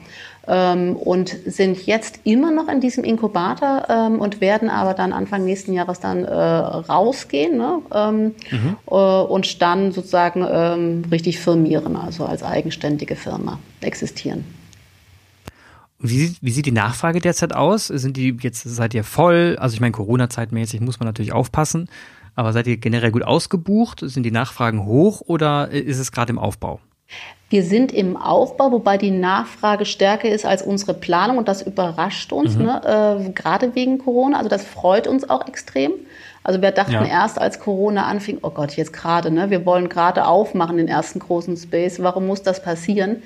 ähm, 0.49 0.97
und 0.97 1.37
sind 1.45 1.85
jetzt 1.85 2.21
immer 2.25 2.51
noch 2.51 2.69
in 2.69 2.81
diesem 2.81 3.05
Inkubator 3.05 3.85
ähm, 3.91 4.19
und 4.21 4.41
werden 4.41 4.71
aber 4.71 4.95
dann 4.95 5.13
Anfang 5.13 5.45
nächsten 5.45 5.75
Jahres 5.75 6.01
dann 6.01 6.25
äh, 6.25 6.35
rausgehen 6.35 7.59
ne? 7.59 7.83
ähm, 7.95 8.35
mhm. 8.51 8.77
äh, 8.87 8.95
und 8.95 9.61
dann 9.61 9.93
sozusagen 9.93 10.47
ähm, 10.51 11.03
richtig 11.11 11.41
firmieren, 11.41 11.95
also 11.97 12.25
als 12.25 12.43
eigenständige 12.43 13.17
Firma 13.17 13.59
existieren. 13.83 14.45
Wie 16.07 16.19
sieht, 16.19 16.37
wie 16.43 16.51
sieht 16.51 16.67
die 16.67 16.73
Nachfrage 16.73 17.19
derzeit 17.21 17.55
aus? 17.55 17.87
Sind 17.87 18.19
die 18.19 18.37
jetzt, 18.41 18.63
seid 18.63 18.93
ihr 18.93 19.05
voll? 19.05 19.57
Also 19.59 19.73
ich 19.73 19.81
meine, 19.81 19.93
Corona-zeitmäßig 19.93 20.83
muss 20.83 21.01
man 21.01 21.07
natürlich 21.07 21.33
aufpassen, 21.33 21.89
aber 22.35 22.53
seid 22.53 22.67
ihr 22.67 22.77
generell 22.77 23.11
gut 23.11 23.23
ausgebucht? 23.23 24.01
Sind 24.03 24.25
die 24.25 24.31
Nachfragen 24.31 24.85
hoch 24.85 25.23
oder 25.25 25.71
ist 25.71 25.99
es 25.99 26.13
gerade 26.13 26.31
im 26.31 26.39
Aufbau? 26.39 26.81
Wir 27.49 27.63
sind 27.63 27.91
im 27.91 28.19
Aufbau, 28.19 28.71
wobei 28.73 28.99
die 28.99 29.13
Nachfrage 29.13 29.87
stärker 29.87 30.29
ist 30.29 30.45
als 30.45 30.61
unsere 30.61 30.93
Planung 30.93 31.39
und 31.39 31.49
das 31.49 31.63
überrascht 31.63 32.33
uns, 32.33 32.57
mhm. 32.57 32.65
ne? 32.65 33.25
äh, 33.27 33.31
gerade 33.31 33.75
wegen 33.75 33.97
Corona. 33.99 34.37
Also 34.37 34.51
das 34.51 34.65
freut 34.65 35.07
uns 35.07 35.31
auch 35.31 35.49
extrem. 35.49 35.93
Also 36.43 36.61
wir 36.61 36.71
dachten 36.71 36.93
ja. 36.93 37.07
erst, 37.07 37.41
als 37.41 37.61
Corona 37.61 38.05
anfing, 38.05 38.39
oh 38.43 38.51
Gott, 38.51 38.77
jetzt 38.77 38.93
gerade, 38.93 39.31
ne? 39.31 39.49
wir 39.49 39.65
wollen 39.65 39.89
gerade 39.89 40.27
aufmachen 40.27 40.77
den 40.77 40.89
ersten 40.89 41.19
großen 41.19 41.57
Space. 41.57 42.03
Warum 42.03 42.27
muss 42.27 42.43
das 42.43 42.63
passieren? 42.63 43.23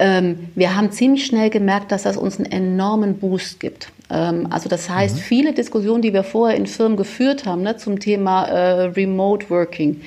Ähm, 0.00 0.48
wir 0.54 0.74
haben 0.74 0.90
ziemlich 0.92 1.26
schnell 1.26 1.50
gemerkt, 1.50 1.92
dass 1.92 2.04
das 2.04 2.16
uns 2.16 2.38
einen 2.38 2.50
enormen 2.50 3.18
Boost 3.18 3.60
gibt. 3.60 3.92
Ähm, 4.08 4.46
also 4.48 4.70
das 4.70 4.88
heißt, 4.88 5.16
mhm. 5.16 5.20
viele 5.20 5.52
Diskussionen, 5.52 6.00
die 6.00 6.14
wir 6.14 6.24
vorher 6.24 6.56
in 6.56 6.66
Firmen 6.66 6.96
geführt 6.96 7.44
haben 7.44 7.60
ne, 7.60 7.76
zum 7.76 8.00
Thema 8.00 8.46
äh, 8.46 8.84
Remote 8.84 9.50
Working, 9.50 10.00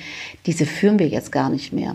diese 0.46 0.66
führen 0.66 0.98
wir 0.98 1.06
jetzt 1.06 1.30
gar 1.30 1.48
nicht 1.48 1.72
mehr. 1.72 1.94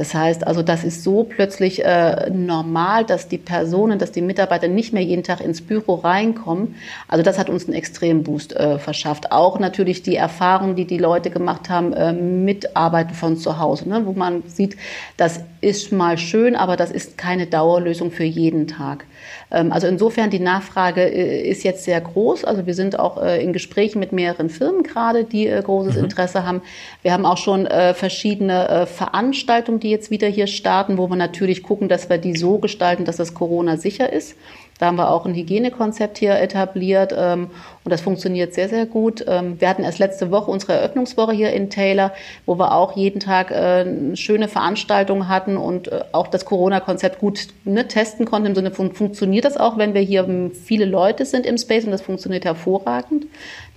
Das 0.00 0.14
heißt 0.14 0.46
also, 0.46 0.62
das 0.62 0.82
ist 0.82 1.04
so 1.04 1.24
plötzlich 1.24 1.84
äh, 1.84 2.30
normal, 2.30 3.04
dass 3.04 3.28
die 3.28 3.36
Personen, 3.36 3.98
dass 3.98 4.12
die 4.12 4.22
Mitarbeiter 4.22 4.66
nicht 4.66 4.94
mehr 4.94 5.02
jeden 5.02 5.24
Tag 5.24 5.42
ins 5.42 5.60
Büro 5.60 5.96
reinkommen. 5.96 6.76
Also 7.06 7.22
das 7.22 7.38
hat 7.38 7.50
uns 7.50 7.66
einen 7.66 7.74
extremen 7.74 8.22
Boost 8.22 8.56
äh, 8.56 8.78
verschafft. 8.78 9.30
Auch 9.30 9.58
natürlich 9.58 10.02
die 10.02 10.16
Erfahrung, 10.16 10.74
die 10.74 10.86
die 10.86 10.96
Leute 10.96 11.28
gemacht 11.28 11.68
haben, 11.68 11.92
äh, 11.92 12.14
mit 12.14 12.78
Arbeiten 12.78 13.12
von 13.12 13.36
zu 13.36 13.58
Hause, 13.58 13.90
ne? 13.90 14.06
wo 14.06 14.12
man 14.12 14.42
sieht, 14.46 14.78
das 15.18 15.40
ist 15.60 15.92
mal 15.92 16.16
schön, 16.16 16.56
aber 16.56 16.78
das 16.78 16.90
ist 16.90 17.18
keine 17.18 17.46
Dauerlösung 17.46 18.10
für 18.10 18.24
jeden 18.24 18.68
Tag. 18.68 19.04
Ähm, 19.50 19.72
also 19.72 19.86
insofern, 19.86 20.30
die 20.30 20.40
Nachfrage 20.40 21.02
äh, 21.02 21.48
ist 21.48 21.62
jetzt 21.62 21.84
sehr 21.84 22.00
groß. 22.00 22.44
Also 22.44 22.66
wir 22.66 22.74
sind 22.74 22.98
auch 22.98 23.22
äh, 23.22 23.42
in 23.42 23.52
Gesprächen 23.52 23.98
mit 23.98 24.12
mehreren 24.12 24.50
Firmen 24.50 24.82
gerade, 24.82 25.24
die 25.24 25.46
äh, 25.46 25.62
großes 25.62 25.96
mhm. 25.96 26.04
Interesse 26.04 26.46
haben. 26.46 26.62
Wir 27.02 27.12
haben 27.12 27.26
auch 27.26 27.38
schon 27.38 27.68
verschiedene 27.94 28.86
Veranstaltungen, 28.86 29.80
die 29.80 29.90
jetzt 29.90 30.10
wieder 30.10 30.28
hier 30.28 30.46
starten, 30.46 30.98
wo 30.98 31.08
wir 31.08 31.16
natürlich 31.16 31.62
gucken, 31.62 31.88
dass 31.88 32.08
wir 32.08 32.18
die 32.18 32.36
so 32.36 32.58
gestalten, 32.58 33.04
dass 33.04 33.16
das 33.16 33.34
Corona 33.34 33.76
sicher 33.76 34.12
ist. 34.12 34.36
Da 34.80 34.86
haben 34.86 34.96
wir 34.96 35.10
auch 35.10 35.26
ein 35.26 35.34
Hygienekonzept 35.34 36.16
hier 36.16 36.36
etabliert 36.36 37.14
ähm, 37.14 37.50
und 37.84 37.92
das 37.92 38.00
funktioniert 38.00 38.54
sehr, 38.54 38.70
sehr 38.70 38.86
gut. 38.86 39.22
Ähm, 39.28 39.60
wir 39.60 39.68
hatten 39.68 39.84
erst 39.84 39.98
letzte 39.98 40.30
Woche 40.30 40.50
unsere 40.50 40.72
Eröffnungswoche 40.72 41.32
hier 41.32 41.52
in 41.52 41.68
Taylor, 41.68 42.12
wo 42.46 42.58
wir 42.58 42.72
auch 42.72 42.96
jeden 42.96 43.20
Tag 43.20 43.50
äh, 43.50 44.16
schöne 44.16 44.48
Veranstaltungen 44.48 45.28
hatten 45.28 45.58
und 45.58 45.88
äh, 45.88 46.00
auch 46.12 46.28
das 46.28 46.46
Corona-Konzept 46.46 47.18
gut 47.18 47.48
ne, 47.64 47.88
testen 47.88 48.24
konnten. 48.24 48.48
Im 48.48 48.54
Sinne 48.54 48.70
von, 48.70 48.94
funktioniert 48.94 49.44
das 49.44 49.58
auch, 49.58 49.76
wenn 49.76 49.92
wir 49.92 50.00
hier 50.00 50.50
viele 50.64 50.86
Leute 50.86 51.26
sind 51.26 51.44
im 51.44 51.58
Space 51.58 51.84
und 51.84 51.90
das 51.90 52.00
funktioniert 52.00 52.46
hervorragend. 52.46 53.26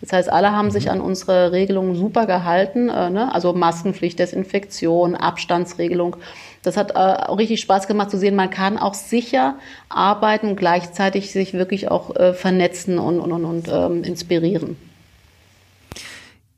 Das 0.04 0.12
heißt, 0.12 0.30
alle 0.30 0.52
haben 0.52 0.70
sich 0.70 0.86
mhm. 0.86 0.92
an 0.92 1.02
unsere 1.02 1.54
Regelungen 1.54 1.96
super 1.96 2.26
gehalten, 2.26 2.90
äh, 2.90 3.10
ne? 3.10 3.34
also 3.34 3.54
Maskenpflicht, 3.54 4.20
Desinfektion, 4.20 5.16
Abstandsregelung. 5.16 6.18
Das 6.62 6.76
hat 6.76 6.92
äh, 6.92 6.96
auch 6.96 7.38
richtig 7.38 7.62
Spaß 7.62 7.88
gemacht 7.88 8.12
zu 8.12 8.18
sehen, 8.18 8.36
man 8.36 8.50
kann 8.50 8.78
auch 8.78 8.96
sicher 8.96 9.56
arbeiten 9.88 10.50
und 10.50 10.56
gleichzeitig 10.58 11.32
sich 11.32 11.54
wirklich 11.54 11.90
auch 11.90 12.14
äh, 12.18 12.34
vernetzen 12.34 13.00
und, 13.00 13.22
und, 13.22 13.32
und, 13.32 13.46
und 13.46 13.70
ähm, 13.70 14.04
inspirieren. 14.04 14.76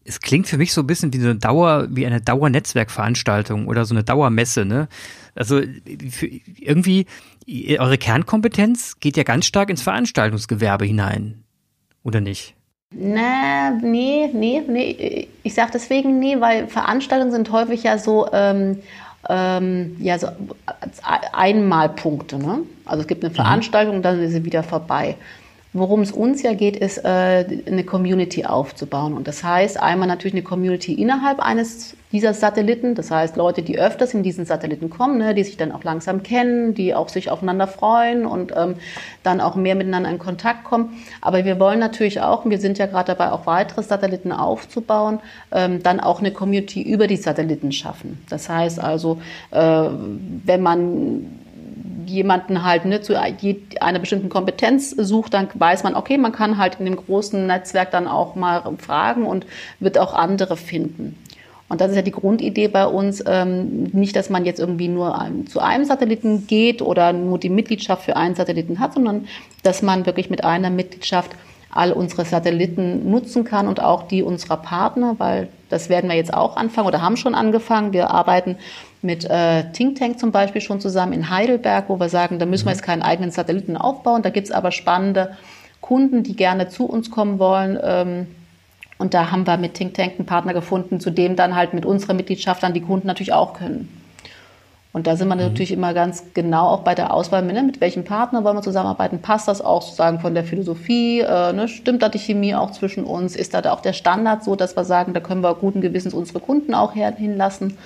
Es 0.05 0.21
klingt 0.21 0.47
für 0.47 0.57
mich 0.57 0.73
so 0.73 0.81
ein 0.81 0.87
bisschen 0.87 1.13
wie 1.13 1.19
eine 1.19 1.35
Dauer, 1.35 1.87
wie 1.91 2.07
eine 2.07 2.21
Dauernetzwerkveranstaltung 2.21 3.67
oder 3.67 3.85
so 3.85 3.93
eine 3.93 4.03
Dauermesse, 4.03 4.65
ne? 4.65 4.87
Also 5.35 5.61
irgendwie, 6.57 7.05
eure 7.77 7.99
Kernkompetenz 7.99 8.99
geht 8.99 9.17
ja 9.17 9.23
ganz 9.23 9.45
stark 9.45 9.69
ins 9.69 9.83
Veranstaltungsgewerbe 9.83 10.85
hinein, 10.85 11.43
oder 12.03 12.21
nicht? 12.21 12.54
Na, 12.91 13.71
nee, 13.81 14.29
nee, 14.33 14.61
nee. 14.67 15.27
Ich 15.43 15.53
sage 15.53 15.71
deswegen 15.73 16.19
nee, 16.19 16.39
weil 16.39 16.67
Veranstaltungen 16.67 17.31
sind 17.31 17.51
häufig 17.51 17.83
ja 17.83 17.97
so 17.97 18.27
ähm, 18.31 18.81
ähm, 19.29 19.95
ja, 19.99 20.19
so 20.19 20.27
Einmalpunkte. 21.33 22.37
Ne? 22.37 22.59
Also 22.85 23.01
es 23.01 23.07
gibt 23.07 23.23
eine 23.23 23.31
mhm. 23.31 23.35
Veranstaltung, 23.35 24.01
dann 24.01 24.21
ist 24.21 24.31
sie 24.31 24.45
wieder 24.45 24.63
vorbei. 24.63 25.15
Worum 25.73 26.01
es 26.01 26.11
uns 26.11 26.41
ja 26.41 26.53
geht, 26.53 26.77
ist, 26.77 26.99
äh, 26.99 27.45
eine 27.65 27.83
Community 27.83 28.45
aufzubauen. 28.45 29.13
Und 29.13 29.27
das 29.27 29.43
heißt 29.43 29.81
einmal 29.81 30.07
natürlich 30.07 30.33
eine 30.33 30.43
Community 30.43 30.93
innerhalb 30.93 31.39
eines 31.39 31.97
dieser 32.15 32.33
Satelliten. 32.33 32.95
Das 32.95 33.11
heißt 33.11 33.35
Leute, 33.35 33.61
die 33.61 33.77
öfters 33.77 34.13
in 34.13 34.23
diesen 34.23 34.45
Satelliten 34.45 34.89
kommen, 34.89 35.17
ne, 35.17 35.35
die 35.35 35.43
sich 35.43 35.57
dann 35.57 35.73
auch 35.73 35.83
langsam 35.83 36.23
kennen, 36.23 36.73
die 36.73 36.95
auch 36.95 37.09
sich 37.09 37.29
aufeinander 37.29 37.67
freuen 37.67 38.25
und 38.25 38.53
ähm, 38.55 38.75
dann 39.21 39.41
auch 39.41 39.55
mehr 39.55 39.75
miteinander 39.75 40.09
in 40.09 40.17
Kontakt 40.17 40.63
kommen. 40.63 40.93
Aber 41.19 41.43
wir 41.43 41.59
wollen 41.59 41.79
natürlich 41.79 42.21
auch, 42.21 42.45
und 42.45 42.51
wir 42.51 42.59
sind 42.59 42.77
ja 42.77 42.85
gerade 42.85 43.07
dabei, 43.07 43.33
auch 43.33 43.45
weitere 43.45 43.83
Satelliten 43.83 44.31
aufzubauen, 44.31 45.19
ähm, 45.51 45.83
dann 45.83 45.99
auch 45.99 46.19
eine 46.19 46.31
Community 46.31 46.81
über 46.81 47.07
die 47.07 47.17
Satelliten 47.17 47.73
schaffen. 47.73 48.23
Das 48.29 48.47
heißt 48.47 48.79
also, 48.79 49.19
äh, 49.51 49.59
wenn 49.59 50.61
man 50.61 51.41
jemanden 52.05 52.63
halt 52.63 52.85
ne, 52.85 53.01
zu 53.01 53.19
einer 53.19 53.99
bestimmten 53.99 54.29
Kompetenz 54.29 54.91
sucht, 54.91 55.33
dann 55.33 55.49
weiß 55.53 55.83
man, 55.83 55.95
okay, 55.95 56.17
man 56.17 56.31
kann 56.31 56.57
halt 56.57 56.77
in 56.79 56.85
dem 56.85 56.95
großen 56.95 57.45
Netzwerk 57.45 57.91
dann 57.91 58.07
auch 58.07 58.35
mal 58.35 58.63
fragen 58.77 59.25
und 59.25 59.45
wird 59.79 59.97
auch 59.97 60.13
andere 60.13 60.55
finden. 60.55 61.17
Und 61.67 61.81
das 61.81 61.89
ist 61.89 61.95
ja 61.95 62.03
die 62.03 62.11
Grundidee 62.11 62.67
bei 62.67 62.85
uns, 62.85 63.23
ähm, 63.25 63.85
nicht, 63.85 64.15
dass 64.15 64.29
man 64.29 64.45
jetzt 64.45 64.59
irgendwie 64.59 64.87
nur 64.87 65.19
zu 65.49 65.59
einem 65.59 65.85
Satelliten 65.85 66.45
geht 66.45 66.81
oder 66.81 67.11
nur 67.11 67.39
die 67.39 67.49
Mitgliedschaft 67.49 68.03
für 68.03 68.15
einen 68.15 68.35
Satelliten 68.35 68.79
hat, 68.79 68.93
sondern 68.93 69.27
dass 69.63 69.81
man 69.81 70.05
wirklich 70.05 70.29
mit 70.29 70.43
einer 70.43 70.69
Mitgliedschaft 70.69 71.31
all 71.71 71.91
unsere 71.91 72.23
Satelliten 72.23 73.09
nutzen 73.09 73.43
kann 73.43 73.67
und 73.67 73.81
auch 73.81 74.07
die 74.07 74.23
unserer 74.23 74.57
Partner, 74.57 75.15
weil 75.17 75.49
das 75.69 75.89
werden 75.89 76.09
wir 76.09 76.15
jetzt 76.15 76.33
auch 76.33 76.55
anfangen 76.55 76.87
oder 76.87 77.01
haben 77.01 77.17
schon 77.17 77.35
angefangen. 77.35 77.91
Wir 77.91 78.11
arbeiten 78.11 78.57
mit 79.01 79.25
äh, 79.25 79.71
Think 79.73 79.97
Tank 79.97 80.17
zum 80.19 80.31
Beispiel 80.31 80.61
schon 80.61 80.79
zusammen 80.79 81.11
in 81.11 81.29
Heidelberg, 81.29 81.89
wo 81.89 81.99
wir 81.99 82.09
sagen, 82.09 82.39
da 82.39 82.45
müssen 82.45 82.65
wir 82.65 82.71
mhm. 82.71 82.77
jetzt 82.77 82.85
keinen 82.85 83.01
eigenen 83.01 83.31
Satelliten 83.31 83.75
aufbauen. 83.75 84.21
Da 84.21 84.29
gibt 84.29 84.47
es 84.47 84.53
aber 84.53 84.71
spannende 84.71 85.35
Kunden, 85.81 86.23
die 86.23 86.35
gerne 86.35 86.69
zu 86.69 86.85
uns 86.85 87.11
kommen 87.11 87.39
wollen. 87.39 87.77
Ähm, 87.83 88.27
und 88.97 89.13
da 89.13 89.31
haben 89.31 89.45
wir 89.45 89.57
mit 89.57 89.73
Think 89.73 89.93
Tank 89.93 90.13
einen 90.17 90.25
Partner 90.25 90.53
gefunden, 90.53 90.99
zu 90.99 91.09
dem 91.09 91.35
dann 91.35 91.55
halt 91.55 91.73
mit 91.73 91.85
unserer 91.85 92.13
Mitgliedschaft 92.13 92.63
dann 92.63 92.73
die 92.73 92.81
Kunden 92.81 93.07
natürlich 93.07 93.33
auch 93.33 93.53
können. 93.53 93.89
Und 94.95 95.07
da 95.07 95.17
sind 95.17 95.27
wir 95.27 95.35
mhm. 95.35 95.41
natürlich 95.41 95.73
immer 95.73 95.93
ganz 95.93 96.23
genau 96.33 96.69
auch 96.69 96.79
bei 96.83 96.95
der 96.95 97.13
Auswahl, 97.13 97.43
ne, 97.43 97.63
mit 97.63 97.81
welchem 97.81 98.05
Partner 98.05 98.45
wollen 98.45 98.55
wir 98.55 98.61
zusammenarbeiten, 98.61 99.21
passt 99.21 99.49
das 99.49 99.59
auch 99.59 99.81
sozusagen 99.81 100.21
von 100.21 100.33
der 100.33 100.45
Philosophie, 100.45 101.19
äh, 101.19 101.51
ne, 101.51 101.67
stimmt 101.67 102.01
da 102.01 102.07
die 102.07 102.17
Chemie 102.17 102.55
auch 102.55 102.71
zwischen 102.71 103.03
uns, 103.03 103.35
ist 103.35 103.53
da 103.53 103.69
auch 103.73 103.81
der 103.81 103.91
Standard 103.91 104.45
so, 104.45 104.55
dass 104.55 104.77
wir 104.77 104.85
sagen, 104.85 105.13
da 105.13 105.19
können 105.19 105.41
wir 105.41 105.53
guten 105.55 105.81
Gewissens 105.81 106.13
unsere 106.13 106.39
Kunden 106.39 106.73
auch 106.73 106.93
hinlassen. 106.93 107.77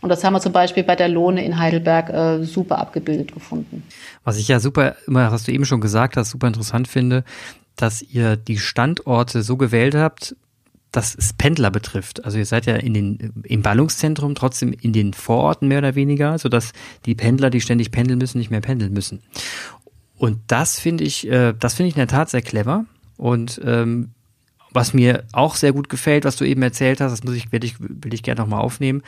Und 0.00 0.08
das 0.08 0.24
haben 0.24 0.32
wir 0.32 0.40
zum 0.40 0.52
Beispiel 0.52 0.84
bei 0.84 0.96
der 0.96 1.08
Lohne 1.08 1.44
in 1.44 1.58
Heidelberg 1.58 2.08
äh, 2.08 2.44
super 2.44 2.78
abgebildet 2.78 3.34
gefunden. 3.34 3.82
Was 4.24 4.38
ich 4.38 4.48
ja 4.48 4.58
super, 4.58 4.96
immer, 5.06 5.32
was 5.32 5.44
du 5.44 5.52
eben 5.52 5.66
schon 5.66 5.82
gesagt 5.82 6.16
hast, 6.16 6.30
super 6.30 6.46
interessant 6.46 6.88
finde, 6.88 7.24
dass 7.76 8.00
ihr 8.00 8.36
die 8.36 8.56
Standorte 8.56 9.42
so 9.42 9.58
gewählt 9.58 9.94
habt, 9.94 10.34
dass 10.94 11.14
es 11.14 11.32
Pendler 11.32 11.72
betrifft. 11.72 12.24
Also 12.24 12.38
ihr 12.38 12.46
seid 12.46 12.66
ja 12.66 12.76
in 12.76 12.94
den, 12.94 13.32
im 13.42 13.62
Ballungszentrum 13.62 14.36
trotzdem 14.36 14.72
in 14.72 14.92
den 14.92 15.12
Vororten 15.12 15.66
mehr 15.66 15.78
oder 15.78 15.96
weniger, 15.96 16.38
sodass 16.38 16.72
die 17.04 17.16
Pendler, 17.16 17.50
die 17.50 17.60
ständig 17.60 17.90
pendeln 17.90 18.18
müssen, 18.18 18.38
nicht 18.38 18.50
mehr 18.50 18.60
pendeln 18.60 18.92
müssen. 18.92 19.20
Und 20.16 20.38
das 20.46 20.78
finde 20.78 21.02
ich, 21.02 21.26
äh, 21.28 21.52
das 21.58 21.74
finde 21.74 21.88
ich 21.88 21.96
in 21.96 22.00
der 22.00 22.06
Tat 22.06 22.30
sehr 22.30 22.42
clever. 22.42 22.84
Und 23.16 23.60
ähm, 23.64 24.10
was 24.70 24.94
mir 24.94 25.24
auch 25.32 25.56
sehr 25.56 25.72
gut 25.72 25.88
gefällt, 25.88 26.24
was 26.24 26.36
du 26.36 26.44
eben 26.44 26.62
erzählt 26.62 27.00
hast, 27.00 27.10
das 27.10 27.24
muss 27.24 27.34
ich, 27.34 27.50
will 27.50 27.64
ich, 27.64 27.74
will 27.80 28.14
ich 28.14 28.22
gerne 28.22 28.40
nochmal 28.40 28.60
aufnehmen, 28.60 29.02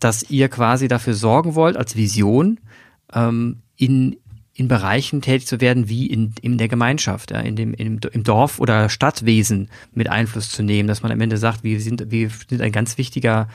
dass 0.00 0.30
ihr 0.30 0.48
quasi 0.48 0.88
dafür 0.88 1.14
sorgen 1.14 1.54
wollt, 1.54 1.76
als 1.76 1.96
Vision, 1.96 2.60
ähm, 3.12 3.58
in, 3.76 4.16
in 4.56 4.68
Bereichen 4.68 5.20
tätig 5.20 5.46
zu 5.46 5.60
werden, 5.60 5.90
wie 5.90 6.06
in, 6.06 6.32
in 6.40 6.56
der 6.56 6.68
Gemeinschaft, 6.68 7.30
ja, 7.30 7.40
in 7.40 7.56
dem, 7.56 7.74
in, 7.74 8.00
im 8.10 8.24
Dorf- 8.24 8.58
oder 8.58 8.88
Stadtwesen 8.88 9.68
mit 9.92 10.08
Einfluss 10.08 10.48
zu 10.48 10.62
nehmen, 10.62 10.88
dass 10.88 11.02
man 11.02 11.12
am 11.12 11.20
Ende 11.20 11.36
sagt, 11.36 11.62
wir 11.62 11.78
sind, 11.80 12.10
wir 12.10 12.30
sind 12.48 12.62
ein 12.62 12.72
ganz 12.72 12.96
wichtiger 12.96 13.48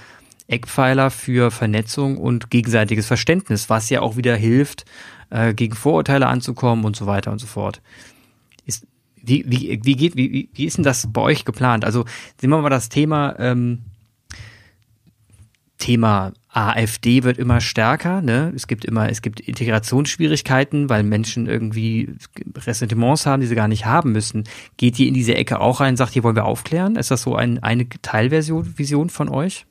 Eckpfeiler 0.48 1.10
für 1.10 1.50
Vernetzung 1.50 2.18
und 2.18 2.52
gegenseitiges 2.52 3.08
Verständnis, 3.08 3.68
was 3.68 3.90
ja 3.90 4.02
auch 4.02 4.16
wieder 4.16 4.36
hilft, 4.36 4.86
äh, 5.32 5.56
gegen 5.56 5.76
Vorurteile 5.76 6.28
anzukommen 6.28 6.86
und 6.86 6.96
so 6.96 7.08
weiter 7.08 7.32
und 7.32 7.40
so 7.40 7.48
fort. 7.48 7.82
Ist, 8.68 8.86
wie, 9.16 9.44
wie, 9.48 9.80
wie 9.84 9.96
geht, 9.96 10.16
wie, 10.16 10.50
wie 10.54 10.66
ist 10.66 10.78
denn 10.78 10.84
das 10.84 11.12
bei 11.12 11.22
euch 11.22 11.46
geplant? 11.46 11.84
Also, 11.84 12.06
sehen 12.40 12.52
wir 12.52 12.62
mal 12.62 12.70
das 12.70 12.90
Thema, 12.90 13.36
ähm, 13.40 13.86
Thema 15.82 16.32
AfD 16.54 17.24
wird 17.24 17.38
immer 17.38 17.60
stärker. 17.60 18.22
Ne? 18.22 18.54
Es 18.56 18.68
gibt 18.68 18.86
immer, 18.86 19.10
es 19.10 19.22
gibt 19.22 19.40
Integrationsschwierigkeiten, 19.40 20.90
weil 20.90 21.04
Menschen 21.04 21.48
irgendwie 21.48 22.14
Ressentiments 22.56 23.26
haben, 23.26 23.42
die 23.42 23.48
sie 23.48 23.56
gar 23.56 23.68
nicht 23.68 23.86
haben 23.86 24.12
müssen. 24.12 24.46
Geht 24.78 25.00
ihr 25.00 25.08
in 25.08 25.14
diese 25.14 25.36
Ecke 25.36 25.60
auch 25.60 25.82
rein? 25.82 25.98
Sagt 25.98 26.16
ihr, 26.16 26.24
wollen 26.24 26.36
wir 26.36 26.46
aufklären? 26.46 26.96
Ist 26.96 27.12
das 27.12 27.24
so 27.24 27.36
ein, 27.36 27.62
eine 27.64 27.90
Teilversion 27.90 28.78
Vision 28.78 29.10
von 29.10 29.28
euch? 29.28 29.66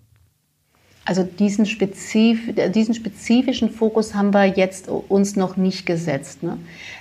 Also 1.07 1.25
diesen, 1.25 1.65
spezif 1.67 2.41
diesen 2.75 2.95
spezifischen 2.95 3.71
Fokus 3.71 4.15
haben 4.15 4.33
wir 4.33 4.45
jetzt 4.45 4.89
uns 4.89 5.35
noch 5.35 5.57
nicht 5.57 5.87
gesetzt. 5.87 6.43
Ne? 6.43 6.59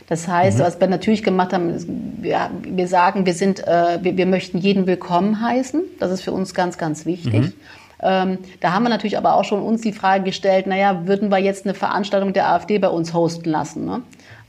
Das 0.07 0.27
heißt, 0.27 0.57
mhm. 0.57 0.63
was 0.63 0.79
wir 0.79 0.87
natürlich 0.87 1.21
gemacht 1.21 1.53
haben, 1.53 1.69
ist, 1.69 1.87
wir, 1.87 2.49
wir 2.63 2.87
sagen, 2.87 3.25
wir, 3.25 3.33
sind, 3.33 3.59
äh, 3.67 3.99
wir, 4.01 4.17
wir, 4.17 4.25
möchten 4.25 4.57
jeden 4.57 4.87
willkommen 4.87 5.41
heißen. 5.41 5.83
Das 5.99 6.11
ist 6.11 6.21
für 6.21 6.31
uns 6.31 6.53
ganz, 6.53 6.77
ganz 6.77 7.05
wichtig. 7.05 7.41
Mhm. 7.41 7.53
Ähm, 8.01 8.37
da 8.61 8.73
haben 8.73 8.83
wir 8.83 8.89
natürlich 8.89 9.17
aber 9.17 9.35
auch 9.35 9.43
schon 9.43 9.61
uns 9.61 9.81
die 9.81 9.91
Frage 9.91 10.23
gestellt, 10.23 10.67
naja, 10.67 11.01
würden 11.05 11.29
wir 11.29 11.37
jetzt 11.37 11.65
eine 11.65 11.73
Veranstaltung 11.73 12.33
der 12.33 12.49
AfD 12.49 12.79
bei 12.79 12.89
uns 12.89 13.13
hosten 13.13 13.49
lassen? 13.49 13.85
Ne? 13.85 14.01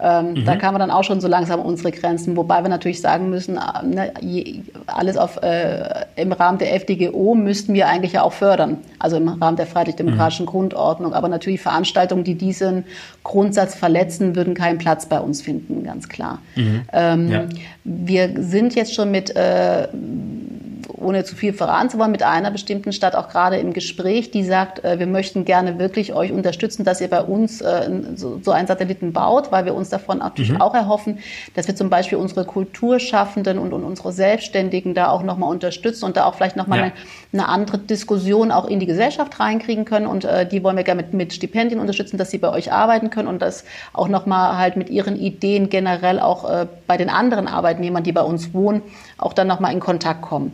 Ähm, 0.02 0.32
mhm. 0.32 0.44
Da 0.44 0.56
kamen 0.56 0.74
wir 0.74 0.78
dann 0.78 0.90
auch 0.90 1.04
schon 1.04 1.20
so 1.20 1.28
langsam 1.28 1.60
unsere 1.60 1.90
Grenzen, 1.90 2.36
wobei 2.36 2.62
wir 2.62 2.68
natürlich 2.68 3.00
sagen 3.00 3.28
müssen, 3.28 3.58
äh, 3.58 3.86
ne, 3.86 4.12
alles 4.86 5.16
auf, 5.16 5.42
äh, 5.42 6.06
im 6.16 6.32
Rahmen 6.32 6.58
der 6.58 6.74
FDGO 6.74 7.34
müssten 7.34 7.74
wir 7.74 7.88
eigentlich 7.88 8.12
ja 8.12 8.22
auch 8.22 8.32
fördern, 8.32 8.78
also 8.98 9.16
im 9.16 9.28
Rahmen 9.28 9.56
der 9.56 9.66
freiheitlich-demokratischen 9.66 10.46
mhm. 10.46 10.50
Grundordnung. 10.50 11.12
Aber 11.12 11.28
natürlich 11.28 11.60
Veranstaltungen, 11.60 12.24
die 12.24 12.36
diesen 12.36 12.84
Grundsatz 13.24 13.74
verletzen, 13.74 14.36
würden 14.36 14.54
keinen 14.54 14.78
Platz 14.78 15.06
bei 15.06 15.20
uns 15.20 15.42
finden, 15.42 15.84
ganz 15.84 16.08
klar. 16.08 16.38
Mhm. 16.56 16.82
Ähm, 16.92 17.30
ja. 17.30 17.44
Wir 17.84 18.30
sind 18.36 18.74
jetzt 18.74 18.94
schon 18.94 19.10
mit 19.10 19.34
äh, 19.36 19.88
ohne 20.96 21.24
zu 21.24 21.34
viel 21.36 21.52
verraten 21.52 21.90
zu 21.90 21.98
wollen, 21.98 22.10
mit 22.10 22.22
einer 22.22 22.50
bestimmten 22.50 22.92
Stadt 22.92 23.14
auch 23.14 23.28
gerade 23.28 23.56
im 23.56 23.72
Gespräch, 23.72 24.30
die 24.30 24.44
sagt, 24.44 24.84
äh, 24.84 24.98
wir 24.98 25.06
möchten 25.06 25.44
gerne 25.44 25.78
wirklich 25.78 26.14
euch 26.14 26.32
unterstützen, 26.32 26.84
dass 26.84 27.00
ihr 27.00 27.08
bei 27.08 27.22
uns 27.22 27.60
äh, 27.60 27.90
so 28.16 28.50
einen 28.50 28.66
Satelliten 28.66 29.12
baut, 29.12 29.52
weil 29.52 29.64
wir 29.64 29.74
uns 29.74 29.88
davon 29.88 30.18
natürlich 30.18 30.52
mhm. 30.52 30.60
auch 30.60 30.74
erhoffen, 30.74 31.18
dass 31.54 31.68
wir 31.68 31.76
zum 31.76 31.90
Beispiel 31.90 32.18
unsere 32.18 32.44
Kulturschaffenden 32.44 33.58
und, 33.58 33.72
und 33.72 33.84
unsere 33.84 34.12
Selbstständigen 34.12 34.94
da 34.94 35.10
auch 35.10 35.22
nochmal 35.22 35.50
unterstützen 35.50 36.04
und 36.04 36.16
da 36.16 36.24
auch 36.24 36.34
vielleicht 36.34 36.56
nochmal 36.56 36.78
ja. 36.78 36.84
eine, 36.84 36.92
eine 37.32 37.48
andere 37.48 37.78
Diskussion 37.78 38.50
auch 38.50 38.66
in 38.66 38.80
die 38.80 38.86
Gesellschaft 38.86 39.38
reinkriegen 39.40 39.84
können. 39.84 40.06
Und 40.06 40.24
äh, 40.24 40.46
die 40.46 40.62
wollen 40.62 40.76
wir 40.76 40.84
gerne 40.84 41.02
mit, 41.02 41.14
mit 41.14 41.32
Stipendien 41.32 41.80
unterstützen, 41.80 42.18
dass 42.18 42.30
sie 42.30 42.38
bei 42.38 42.50
euch 42.50 42.72
arbeiten 42.72 43.10
können 43.10 43.28
und 43.28 43.40
das 43.40 43.64
auch 43.92 44.08
nochmal 44.08 44.56
halt 44.58 44.76
mit 44.76 44.90
ihren 44.90 45.16
Ideen 45.16 45.70
generell 45.70 46.20
auch 46.20 46.48
äh, 46.50 46.66
bei 46.86 46.96
den 46.96 47.10
anderen 47.10 47.46
Arbeitnehmern, 47.46 48.02
die 48.02 48.12
bei 48.12 48.22
uns 48.22 48.52
wohnen, 48.54 48.82
auch 49.18 49.32
dann 49.32 49.46
nochmal 49.46 49.72
in 49.72 49.80
Kontakt 49.80 50.22
kommen. 50.22 50.52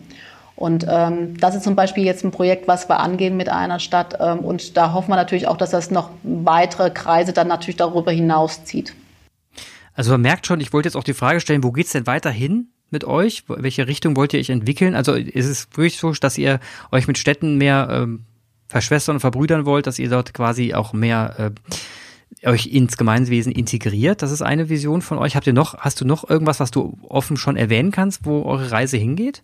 Und 0.57 0.87
ähm, 0.89 1.39
das 1.39 1.55
ist 1.55 1.65
zum 1.65 1.77
Beispiel 1.77 2.05
jetzt 2.05 2.25
ein 2.25 2.31
Projekt, 2.31 2.67
was 2.67 2.89
wir 2.89 2.99
angehen 2.99 3.37
mit 3.37 3.51
einer 3.51 3.79
Stadt. 3.79 4.17
Ähm, 4.19 4.39
und 4.39 4.77
da 4.77 4.95
hoffen 4.95 5.11
wir 5.11 5.17
natürlich 5.17 5.47
auch, 5.49 5.59
dass 5.59 5.71
das 5.71 5.91
noch 5.91 6.11
weitere 6.23 6.91
Kreise 6.91 7.35
dann 7.35 7.47
natürlich 7.47 7.77
darüber 7.77 8.11
hinaus 8.11 8.65
zieht. 8.65 8.95
Also 9.95 10.13
man 10.13 10.23
merkt 10.23 10.47
schon, 10.47 10.61
ich 10.61 10.73
wollte 10.73 10.89
jetzt 10.89 10.97
auch 10.97 11.05
die 11.05 11.15
Frage 11.15 11.41
stellen, 11.41 11.63
wo 11.63 11.73
geht's 11.73 11.93
denn 11.93 12.07
weiter 12.07 12.31
hin 12.31 12.69
mit 12.91 13.05
euch? 13.05 13.45
Welche 13.49 13.87
Richtung 13.87 14.17
wollt 14.17 14.33
ihr 14.33 14.41
euch 14.41 14.51
entwickeln? 14.51 14.95
Also 14.95 15.15
ist 15.15 15.47
es 15.47 15.69
wirklich 15.75 15.99
so, 15.99 16.13
dass 16.13 16.39
ihr 16.39 16.61
euch 16.91 17.07
mit 17.07 17.19
Städten 17.19 17.59
mehr 17.59 17.89
ähm, 17.91 18.25
verschwestern 18.69 19.17
und 19.17 19.21
verbrüdern 19.21 19.67
wollt, 19.67 19.87
dass 19.87 19.99
ihr 19.99 20.09
dort 20.09 20.33
quasi 20.33 20.73
auch 20.73 20.95
mehr 20.95 21.53
äh, 22.43 22.49
euch 22.49 22.67
ins 22.67 22.97
Gemeinwesen 22.97 23.53
integriert? 23.53 24.23
Das 24.23 24.31
ist 24.33 24.43
eine 24.43 24.71
Vision 24.71 25.03
von 25.03 25.19
euch. 25.19 25.37
Habt 25.37 25.47
ihr 25.47 25.53
noch, 25.53 25.79
hast 25.79 26.01
du 26.01 26.07
noch 26.07 26.29
irgendwas, 26.29 26.61
was 26.61 26.71
du 26.71 26.99
offen 27.09 27.37
schon 27.37 27.57
erwähnen 27.57 27.91
kannst, 27.91 28.25
wo 28.25 28.43
eure 28.43 28.71
Reise 28.71 28.97
hingeht? 28.97 29.43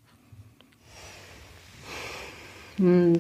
Hm. 2.82 3.12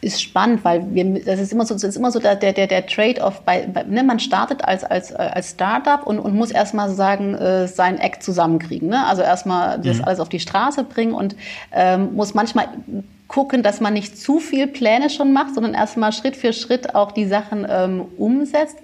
Ist 0.00 0.20
spannend, 0.20 0.64
weil 0.64 0.92
wir, 0.92 1.24
das 1.24 1.38
ist 1.38 1.52
immer 1.52 1.64
so, 1.64 1.74
das 1.74 1.84
ist 1.84 1.96
immer 1.96 2.10
so 2.10 2.18
der, 2.18 2.34
der, 2.34 2.52
der 2.52 2.86
Trade-off. 2.86 3.42
Bei, 3.42 3.66
bei, 3.66 3.84
ne, 3.84 4.02
man 4.02 4.18
startet 4.18 4.64
als, 4.64 4.82
als, 4.82 5.14
als 5.14 5.50
Startup 5.50 6.04
und, 6.04 6.18
und 6.18 6.34
muss 6.34 6.50
erstmal 6.50 6.90
sagen, 6.90 7.34
äh, 7.34 7.68
sein 7.68 7.98
Eck 7.98 8.20
zusammenkriegen. 8.20 8.88
Ne? 8.88 9.06
Also 9.06 9.22
erstmal 9.22 9.78
das 9.78 9.98
mhm. 9.98 10.04
alles 10.04 10.20
auf 10.20 10.28
die 10.28 10.40
Straße 10.40 10.82
bringen 10.82 11.14
und 11.14 11.36
ähm, 11.72 12.14
muss 12.16 12.34
manchmal 12.34 12.68
gucken, 13.28 13.62
dass 13.62 13.80
man 13.80 13.94
nicht 13.94 14.18
zu 14.18 14.38
viel 14.38 14.66
Pläne 14.66 15.10
schon 15.10 15.32
macht, 15.32 15.54
sondern 15.54 15.74
erstmal 15.74 16.12
Schritt 16.12 16.36
für 16.36 16.52
Schritt 16.52 16.94
auch 16.94 17.12
die 17.12 17.26
Sachen 17.26 17.66
ähm, 17.68 18.04
umsetzt. 18.18 18.76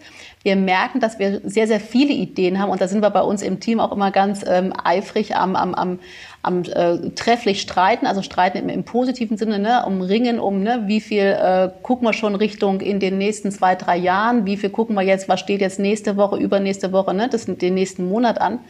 Wir 0.42 0.56
merken, 0.56 1.00
dass 1.00 1.18
wir 1.18 1.42
sehr, 1.44 1.66
sehr 1.66 1.80
viele 1.80 2.12
Ideen 2.12 2.58
haben 2.58 2.70
und 2.70 2.80
da 2.80 2.88
sind 2.88 3.02
wir 3.02 3.10
bei 3.10 3.20
uns 3.20 3.42
im 3.42 3.60
Team 3.60 3.78
auch 3.78 3.92
immer 3.92 4.10
ganz 4.10 4.42
ähm, 4.46 4.72
eifrig 4.82 5.36
am, 5.36 5.54
am, 5.54 5.74
am, 5.74 5.98
am 6.42 6.62
äh, 6.62 7.10
trefflich 7.10 7.60
streiten, 7.60 8.06
also 8.06 8.22
streiten 8.22 8.58
im, 8.58 8.68
im 8.68 8.84
positiven 8.84 9.36
Sinne, 9.36 9.58
ne, 9.58 9.84
um 9.86 10.00
Ringen, 10.00 10.40
um 10.40 10.62
ne, 10.62 10.84
wie 10.86 11.00
viel 11.00 11.22
äh, 11.22 11.70
gucken 11.82 12.06
wir 12.06 12.14
schon 12.14 12.34
Richtung 12.34 12.80
in 12.80 12.98
den 12.98 13.18
nächsten 13.18 13.50
zwei, 13.50 13.74
drei 13.74 13.96
Jahren, 13.96 14.46
wie 14.46 14.56
viel 14.56 14.70
gucken 14.70 14.96
wir 14.96 15.02
jetzt, 15.02 15.28
was 15.28 15.40
steht 15.40 15.60
jetzt 15.60 15.78
nächste 15.78 16.16
Woche, 16.16 16.36
übernächste 16.36 16.92
Woche, 16.92 17.12
ne, 17.12 17.28
das 17.28 17.44
den 17.44 17.74
nächsten 17.74 18.08
Monat 18.08 18.40
an. 18.40 18.60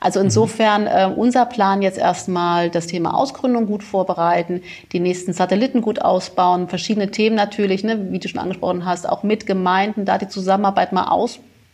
Also 0.00 0.20
insofern 0.20 0.86
äh, 0.86 1.10
unser 1.14 1.44
Plan 1.46 1.82
jetzt 1.82 1.98
erstmal 1.98 2.70
das 2.70 2.86
Thema 2.86 3.14
Ausgründung 3.14 3.66
gut 3.66 3.82
vorbereiten, 3.82 4.62
die 4.92 5.00
nächsten 5.00 5.32
Satelliten 5.32 5.80
gut 5.80 6.02
ausbauen, 6.02 6.68
verschiedene 6.68 7.10
Themen 7.10 7.34
natürlich, 7.34 7.82
ne, 7.82 8.12
wie 8.12 8.18
du 8.18 8.28
schon 8.28 8.40
angesprochen 8.40 8.84
hast, 8.84 9.08
auch 9.08 9.22
mit 9.24 9.46
Gemeinden, 9.46 10.04
da 10.04 10.18
die 10.18 10.28
Zusammenarbeit 10.28 10.92
mal 10.92 11.08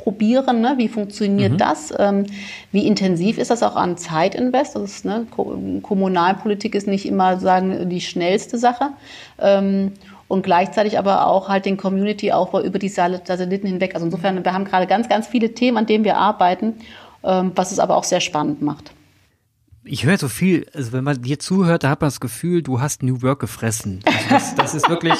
ausprobieren, 0.04 0.60
ne? 0.60 0.74
wie 0.76 0.88
funktioniert 0.88 1.52
mhm. 1.52 1.58
das, 1.58 1.92
ähm, 1.98 2.26
wie 2.72 2.86
intensiv 2.86 3.38
ist 3.38 3.50
das 3.50 3.62
auch 3.62 3.76
an 3.76 3.96
Zeitinvest, 3.96 4.76
das 4.76 4.82
ist, 4.82 5.04
ne, 5.04 5.26
Kommunalpolitik 5.82 6.74
ist 6.74 6.86
nicht 6.86 7.06
immer 7.06 7.40
sagen 7.40 7.88
die 7.88 8.00
schnellste 8.00 8.58
Sache 8.58 8.90
ähm, 9.38 9.92
und 10.28 10.42
gleichzeitig 10.42 10.98
aber 10.98 11.26
auch 11.26 11.48
halt 11.48 11.64
den 11.64 11.76
Community-Aufbau 11.76 12.62
über 12.62 12.78
die 12.78 12.88
Satelliten 12.88 13.66
hinweg. 13.66 13.94
Also 13.94 14.06
insofern, 14.06 14.44
wir 14.44 14.52
haben 14.52 14.64
gerade 14.64 14.86
ganz, 14.86 15.08
ganz 15.08 15.26
viele 15.26 15.54
Themen, 15.54 15.76
an 15.78 15.86
denen 15.86 16.04
wir 16.04 16.16
arbeiten 16.16 16.74
ähm, 17.24 17.52
was 17.54 17.72
es 17.72 17.78
aber 17.78 17.96
auch 17.96 18.04
sehr 18.04 18.20
spannend 18.20 18.62
macht. 18.62 18.92
Ich 19.82 20.04
höre 20.04 20.16
so 20.16 20.28
viel, 20.28 20.66
also 20.74 20.92
wenn 20.92 21.04
man 21.04 21.20
dir 21.20 21.38
zuhört, 21.38 21.84
da 21.84 21.90
hat 21.90 22.00
man 22.00 22.08
das 22.08 22.20
Gefühl, 22.20 22.62
du 22.62 22.80
hast 22.80 23.02
New 23.02 23.22
Work 23.22 23.40
gefressen. 23.40 24.00
Also 24.04 24.28
das, 24.30 24.54
das 24.54 24.74
ist 24.74 24.88
wirklich, 24.88 25.18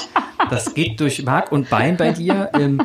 das 0.51 0.75
geht 0.75 1.01
durch 1.01 1.23
Mark 1.25 1.53
und 1.53 1.69
Bein 1.69 1.97
bei 1.97 2.13
dir. 2.13 2.51
Ähm, 2.55 2.81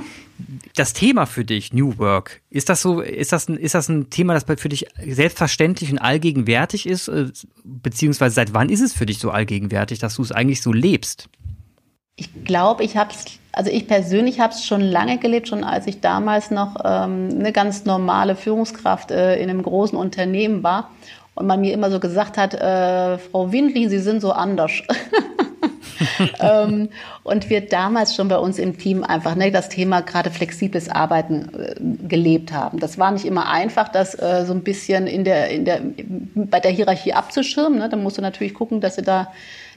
das 0.76 0.94
Thema 0.94 1.26
für 1.26 1.44
dich, 1.44 1.74
New 1.74 1.98
Work, 1.98 2.42
ist 2.50 2.70
das 2.70 2.82
so, 2.82 3.02
ist 3.02 3.32
das 3.32 3.50
ein, 3.50 3.58
ist 3.58 3.76
das 3.76 3.90
ein 3.90 4.10
Thema, 4.10 4.34
das 4.34 4.46
für 4.60 4.70
dich 4.70 4.88
selbstverständlich 5.06 5.92
und 5.92 6.00
allgegenwärtig 6.00 6.88
ist? 6.88 7.08
Äh, 7.08 7.28
beziehungsweise 7.64 8.36
seit 8.36 8.54
wann 8.54 8.70
ist 8.70 8.82
es 8.82 8.94
für 8.94 9.06
dich 9.06 9.20
so 9.20 9.32
allgegenwärtig, 9.32 10.00
dass 10.00 10.16
du 10.16 10.22
es 10.22 10.32
eigentlich 10.32 10.62
so 10.62 10.72
lebst? 10.72 11.30
Ich 12.16 12.44
glaube, 12.44 12.84
ich 12.84 12.98
habe 12.98 13.12
es, 13.12 13.26
also 13.52 13.72
ich 13.72 13.88
persönlich 13.88 14.40
habe 14.40 14.54
es 14.54 14.66
schon 14.66 14.82
lange 14.82 15.18
gelebt, 15.20 15.48
schon 15.48 15.64
als 15.64 15.88
ich 15.88 16.02
damals 16.02 16.52
noch 16.52 16.76
ähm, 16.84 17.30
eine 17.32 17.52
ganz 17.54 17.86
normale 17.86 18.36
Führungskraft 18.36 19.12
äh, 19.12 19.42
in 19.42 19.50
einem 19.50 19.64
großen 19.64 19.98
Unternehmen 19.98 20.64
war 20.64 20.92
und 21.36 21.48
man 21.48 21.62
mir 21.62 21.74
immer 21.74 21.90
so 21.90 22.00
gesagt 22.00 22.38
hat, 22.38 22.54
äh, 22.54 23.18
Frau 23.18 23.52
Windli, 23.52 23.88
Sie 23.88 24.00
sind 24.00 24.22
so 24.22 24.32
anders. 24.32 24.72
ähm, 26.40 26.90
und 27.24 27.50
wir 27.50 27.62
damals 27.62 28.16
schon 28.16 28.28
bei 28.28 28.38
uns 28.38 28.60
im 28.60 28.78
Team 28.78 29.04
einfach 29.04 29.36
ne, 29.36 29.52
das 29.52 29.70
Thema 29.70 30.02
gerade 30.02 30.32
flexibles 30.32 30.90
Arbeiten 30.90 31.50
äh, 31.54 31.76
gelebt 32.08 32.52
haben. 32.52 32.80
Das 32.80 32.98
war 32.98 33.12
nicht 33.12 33.26
immer 33.26 33.50
einfach, 33.50 33.90
das 33.90 34.16
äh, 34.16 34.46
so 34.46 34.54
ein 34.54 34.64
bisschen 34.64 35.08
in 35.08 35.24
der, 35.24 35.50
in 35.50 35.66
der, 35.66 35.82
bei 36.36 36.60
der 36.60 36.72
Hierarchie 36.72 37.14
abzuschirmen. 37.14 37.80
Ne? 37.80 37.90
Da 37.90 37.98
musst 37.98 38.18
du 38.18 38.22
natürlich 38.22 38.54
gucken, 38.54 38.82
dass 38.82 38.96
du 38.96 39.02
da 39.02 39.32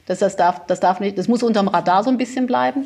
das, 0.05 0.19
das, 0.19 0.35
darf, 0.35 0.65
das 0.67 0.79
darf 0.79 0.99
nicht, 0.99 1.17
das 1.17 1.27
muss 1.27 1.43
unterm 1.43 1.67
Radar 1.67 2.03
so 2.03 2.09
ein 2.09 2.17
bisschen 2.17 2.47
bleiben. 2.47 2.85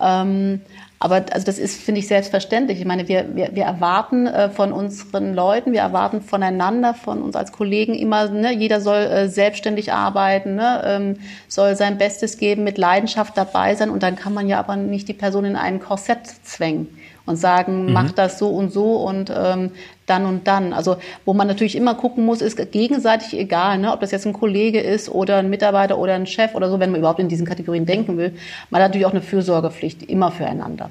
Ähm, 0.00 0.60
aber 0.98 1.26
also 1.30 1.44
das 1.44 1.58
ist, 1.58 1.80
finde 1.80 2.00
ich, 2.00 2.08
selbstverständlich. 2.08 2.80
Ich 2.80 2.86
meine, 2.86 3.06
wir, 3.06 3.36
wir, 3.36 3.54
wir 3.54 3.64
erwarten 3.64 4.26
äh, 4.26 4.48
von 4.48 4.72
unseren 4.72 5.34
Leuten, 5.34 5.72
wir 5.72 5.80
erwarten 5.80 6.22
voneinander, 6.22 6.94
von 6.94 7.22
uns 7.22 7.36
als 7.36 7.52
Kollegen 7.52 7.94
immer, 7.94 8.28
ne, 8.30 8.54
jeder 8.54 8.80
soll 8.80 8.96
äh, 8.96 9.28
selbstständig 9.28 9.92
arbeiten, 9.92 10.54
ne, 10.54 10.82
ähm, 10.86 11.16
soll 11.48 11.76
sein 11.76 11.98
Bestes 11.98 12.38
geben, 12.38 12.64
mit 12.64 12.78
Leidenschaft 12.78 13.36
dabei 13.36 13.74
sein. 13.74 13.90
Und 13.90 14.02
dann 14.02 14.16
kann 14.16 14.32
man 14.32 14.48
ja 14.48 14.58
aber 14.58 14.76
nicht 14.76 15.06
die 15.08 15.14
Person 15.14 15.44
in 15.44 15.56
ein 15.56 15.80
Korsett 15.80 16.26
zwängen 16.44 16.88
und 17.26 17.36
sagen, 17.36 17.86
mhm. 17.86 17.92
mach 17.92 18.12
das 18.12 18.38
so 18.38 18.48
und 18.48 18.72
so 18.72 18.96
und 18.96 19.30
ähm, 19.36 19.72
dann 20.06 20.24
und 20.24 20.46
dann. 20.46 20.72
Also 20.72 20.96
wo 21.24 21.34
man 21.34 21.46
natürlich 21.48 21.76
immer 21.76 21.94
gucken 21.94 22.24
muss, 22.24 22.40
ist 22.40 22.72
gegenseitig 22.72 23.38
egal, 23.38 23.78
ne, 23.78 23.92
ob 23.92 24.00
das 24.00 24.12
jetzt 24.12 24.26
ein 24.26 24.32
Kollege 24.32 24.80
ist 24.80 25.08
oder 25.08 25.38
ein 25.38 25.50
Mitarbeiter 25.50 25.98
oder 25.98 26.14
ein 26.14 26.26
Chef 26.26 26.54
oder 26.54 26.70
so, 26.70 26.80
wenn 26.80 26.90
man 26.90 27.00
überhaupt 27.00 27.20
in 27.20 27.28
diesen 27.28 27.46
Kategorien 27.46 27.84
denken 27.84 28.16
will. 28.16 28.32
Man 28.70 28.80
hat 28.80 28.90
natürlich 28.90 29.06
auch 29.06 29.12
eine 29.12 29.22
Fürsorgepflicht 29.22 30.04
immer 30.04 30.30
füreinander. 30.30 30.90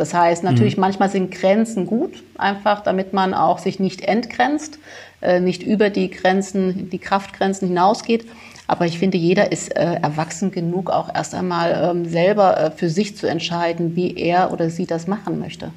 Das 0.00 0.14
heißt, 0.14 0.44
natürlich 0.44 0.78
mhm. 0.78 0.80
manchmal 0.80 1.10
sind 1.10 1.30
Grenzen 1.30 1.84
gut, 1.84 2.22
einfach 2.38 2.82
damit 2.82 3.12
man 3.12 3.34
auch 3.34 3.58
sich 3.58 3.78
nicht 3.80 4.00
entgrenzt, 4.00 4.78
äh, 5.20 5.40
nicht 5.40 5.62
über 5.62 5.90
die 5.90 6.08
Grenzen, 6.08 6.88
die 6.88 6.98
Kraftgrenzen 6.98 7.68
hinausgeht. 7.68 8.24
Aber 8.66 8.86
ich 8.86 8.98
finde, 8.98 9.18
jeder 9.18 9.52
ist 9.52 9.76
äh, 9.76 9.96
erwachsen 9.96 10.52
genug, 10.52 10.88
auch 10.88 11.14
erst 11.14 11.34
einmal 11.34 11.90
ähm, 11.90 12.08
selber 12.08 12.58
äh, 12.58 12.70
für 12.70 12.88
sich 12.88 13.14
zu 13.18 13.26
entscheiden, 13.26 13.94
wie 13.94 14.16
er 14.16 14.54
oder 14.54 14.70
sie 14.70 14.86
das 14.86 15.06
machen 15.06 15.38
möchte. 15.38 15.70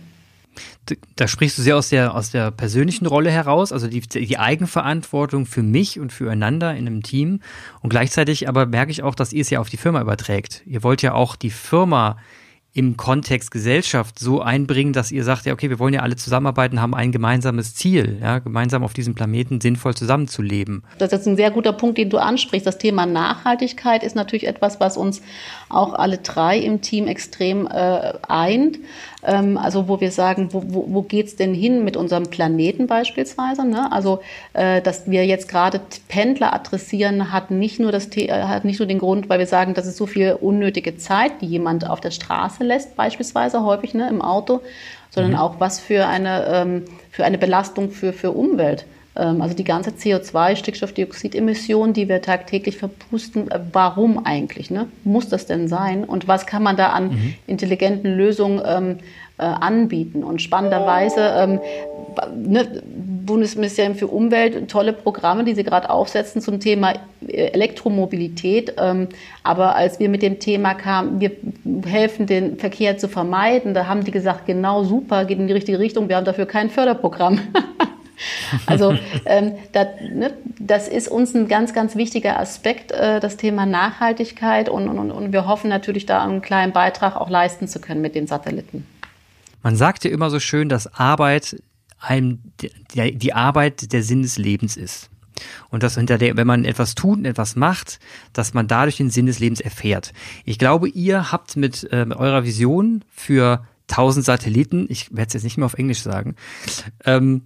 Da 1.17 1.27
sprichst 1.27 1.57
du 1.57 1.61
sehr 1.61 1.75
aus 1.75 1.89
der, 1.89 2.15
aus 2.15 2.31
der 2.31 2.51
persönlichen 2.51 3.05
Rolle 3.05 3.29
heraus, 3.29 3.73
also 3.73 3.87
die, 3.87 3.99
die 3.99 4.37
Eigenverantwortung 4.37 5.45
für 5.45 5.63
mich 5.63 5.99
und 5.99 6.13
füreinander 6.13 6.73
in 6.75 6.87
einem 6.87 7.03
Team. 7.03 7.41
Und 7.81 7.89
gleichzeitig 7.89 8.47
aber 8.47 8.67
merke 8.67 8.91
ich 8.91 9.03
auch, 9.03 9.15
dass 9.15 9.33
ihr 9.33 9.41
es 9.41 9.49
ja 9.49 9.59
auf 9.59 9.69
die 9.69 9.75
Firma 9.75 9.99
überträgt. 9.99 10.61
Ihr 10.65 10.81
wollt 10.81 11.01
ja 11.01 11.13
auch 11.13 11.35
die 11.35 11.49
Firma 11.49 12.15
im 12.75 12.97
Kontext 12.97 13.51
Gesellschaft 13.51 14.17
so 14.17 14.41
einbringen, 14.41 14.93
dass 14.93 15.11
ihr 15.11 15.23
sagt, 15.23 15.45
ja, 15.45 15.53
okay, 15.53 15.69
wir 15.69 15.77
wollen 15.77 15.93
ja 15.93 16.01
alle 16.01 16.15
zusammenarbeiten, 16.15 16.81
haben 16.81 16.95
ein 16.95 17.11
gemeinsames 17.11 17.75
Ziel, 17.75 18.17
ja, 18.19 18.39
gemeinsam 18.39 18.83
auf 18.83 18.93
diesem 18.93 19.13
Planeten 19.13 19.61
sinnvoll 19.61 19.93
zusammenzuleben. 19.93 20.83
Das 20.97 21.13
ist 21.13 21.27
ein 21.27 21.35
sehr 21.35 21.51
guter 21.51 21.73
Punkt, 21.73 21.99
den 21.99 22.09
du 22.09 22.17
ansprichst. 22.17 22.65
Das 22.65 22.79
Thema 22.79 23.05
Nachhaltigkeit 23.05 24.03
ist 24.03 24.15
natürlich 24.15 24.47
etwas, 24.47 24.79
was 24.79 24.97
uns 24.97 25.21
auch 25.73 25.93
alle 25.93 26.17
drei 26.17 26.57
im 26.57 26.81
Team 26.81 27.07
extrem 27.07 27.67
äh, 27.67 28.13
eint. 28.27 28.79
Ähm, 29.23 29.57
also 29.57 29.87
wo 29.87 29.99
wir 29.99 30.11
sagen, 30.11 30.49
wo, 30.51 30.63
wo, 30.67 30.85
wo 30.89 31.01
geht's 31.01 31.35
denn 31.35 31.53
hin 31.53 31.83
mit 31.83 31.97
unserem 31.97 32.25
Planeten 32.25 32.87
beispielsweise? 32.87 33.65
Ne? 33.65 33.91
Also 33.91 34.21
äh, 34.53 34.81
dass 34.81 35.09
wir 35.09 35.25
jetzt 35.25 35.47
gerade 35.47 35.81
Pendler 36.07 36.53
adressieren, 36.53 37.31
hat 37.31 37.51
nicht 37.51 37.79
nur 37.79 37.91
das 37.91 38.07
äh, 38.17 38.29
hat 38.29 38.65
nicht 38.65 38.79
nur 38.79 38.87
den 38.87 38.99
Grund, 38.99 39.29
weil 39.29 39.39
wir 39.39 39.47
sagen, 39.47 39.73
das 39.73 39.87
ist 39.87 39.97
so 39.97 40.05
viel 40.05 40.37
unnötige 40.39 40.97
Zeit, 40.97 41.41
die 41.41 41.47
jemand 41.47 41.89
auf 41.89 42.01
der 42.01 42.11
Straße 42.11 42.63
lässt, 42.63 42.95
beispielsweise 42.95 43.63
häufig 43.63 43.93
ne, 43.93 44.09
im 44.09 44.21
Auto, 44.21 44.61
sondern 45.09 45.33
mhm. 45.33 45.39
auch 45.39 45.59
was 45.59 45.79
für 45.79 46.07
eine 46.07 46.45
ähm, 46.47 46.85
für 47.09 47.25
eine 47.25 47.37
Belastung 47.37 47.91
für 47.91 48.13
für 48.13 48.31
Umwelt. 48.31 48.85
Ähm, 49.15 49.41
also 49.41 49.55
die 49.55 49.63
ganze 49.63 49.91
CO2, 49.91 50.55
Stickstoffdioxidemission, 50.55 51.93
die 51.93 52.09
wir 52.09 52.21
tagtäglich 52.21 52.77
verpusten, 52.77 53.49
äh, 53.51 53.59
warum 53.71 54.25
eigentlich? 54.25 54.71
Ne? 54.71 54.87
Muss 55.03 55.29
das 55.29 55.45
denn 55.45 55.67
sein? 55.67 56.03
Und 56.03 56.27
was 56.27 56.45
kann 56.45 56.63
man 56.63 56.77
da 56.77 56.89
an 56.89 57.09
mhm. 57.09 57.33
intelligenten 57.45 58.15
Lösungen 58.15 58.61
ähm, 58.65 58.97
äh, 59.37 59.43
anbieten? 59.43 60.23
Und 60.23 60.41
spannenderweise, 60.41 61.19
ähm, 61.37 61.59
ne, 62.35 62.81
Bundesministerium 63.25 63.95
für 63.95 64.07
Umwelt, 64.07 64.69
tolle 64.69 64.93
Programme, 64.93 65.43
die 65.43 65.53
sie 65.53 65.63
gerade 65.63 65.89
aufsetzen 65.89 66.41
zum 66.41 66.59
Thema 66.59 66.93
äh, 67.27 67.51
Elektromobilität. 67.51 68.73
Ähm, 68.77 69.09
aber 69.43 69.75
als 69.75 69.99
wir 69.99 70.09
mit 70.09 70.23
dem 70.23 70.39
Thema 70.39 70.73
kamen, 70.73 71.19
wir 71.21 71.31
helfen, 71.85 72.25
den 72.25 72.57
Verkehr 72.57 72.97
zu 72.97 73.07
vermeiden, 73.07 73.75
da 73.75 73.85
haben 73.85 74.03
die 74.03 74.11
gesagt, 74.11 74.47
genau 74.47 74.83
super, 74.83 75.25
geht 75.25 75.37
in 75.37 75.45
die 75.45 75.53
richtige 75.53 75.77
Richtung, 75.77 76.09
wir 76.09 76.15
haben 76.15 76.25
dafür 76.25 76.47
kein 76.47 76.71
Förderprogramm. 76.71 77.39
Also 78.65 78.95
ähm, 79.25 79.53
das, 79.71 79.87
ne, 80.01 80.33
das 80.59 80.87
ist 80.87 81.07
uns 81.07 81.33
ein 81.33 81.47
ganz, 81.47 81.73
ganz 81.73 81.95
wichtiger 81.95 82.39
Aspekt, 82.39 82.91
äh, 82.91 83.19
das 83.19 83.37
Thema 83.37 83.65
Nachhaltigkeit 83.65 84.69
und, 84.69 84.87
und, 84.87 85.11
und 85.11 85.33
wir 85.33 85.47
hoffen 85.47 85.69
natürlich 85.69 86.05
da 86.05 86.23
einen 86.23 86.41
kleinen 86.41 86.73
Beitrag 86.73 87.15
auch 87.15 87.29
leisten 87.29 87.67
zu 87.67 87.79
können 87.79 88.01
mit 88.01 88.15
den 88.15 88.27
Satelliten. 88.27 88.85
Man 89.61 89.75
sagt 89.75 90.03
ja 90.05 90.11
immer 90.11 90.29
so 90.29 90.39
schön, 90.39 90.69
dass 90.69 90.93
Arbeit 90.93 91.61
einem, 91.99 92.39
die, 92.61 93.17
die 93.17 93.33
Arbeit 93.33 93.93
der 93.93 94.03
Sinn 94.03 94.21
des 94.21 94.37
Lebens 94.37 94.77
ist. 94.77 95.09
Und 95.69 95.83
dass 95.83 95.95
hinter 95.95 96.17
der, 96.17 96.37
wenn 96.37 96.47
man 96.47 96.63
etwas 96.63 96.95
tut 96.95 97.17
und 97.17 97.25
etwas 97.25 97.55
macht, 97.55 97.99
dass 98.33 98.53
man 98.53 98.67
dadurch 98.67 98.97
den 98.97 99.09
Sinn 99.09 99.25
des 99.25 99.39
Lebens 99.39 99.59
erfährt. 99.59 100.13
Ich 100.45 100.59
glaube, 100.59 100.87
ihr 100.89 101.31
habt 101.31 101.55
mit, 101.55 101.87
äh, 101.91 102.05
mit 102.05 102.17
eurer 102.17 102.43
Vision 102.43 103.03
für 103.09 103.65
1000 103.89 104.25
Satelliten, 104.25 104.85
ich 104.89 105.11
werde 105.11 105.27
es 105.27 105.33
jetzt 105.33 105.43
nicht 105.43 105.57
mehr 105.57 105.65
auf 105.65 105.73
Englisch 105.73 106.01
sagen, 106.01 106.35
ähm, 107.05 107.43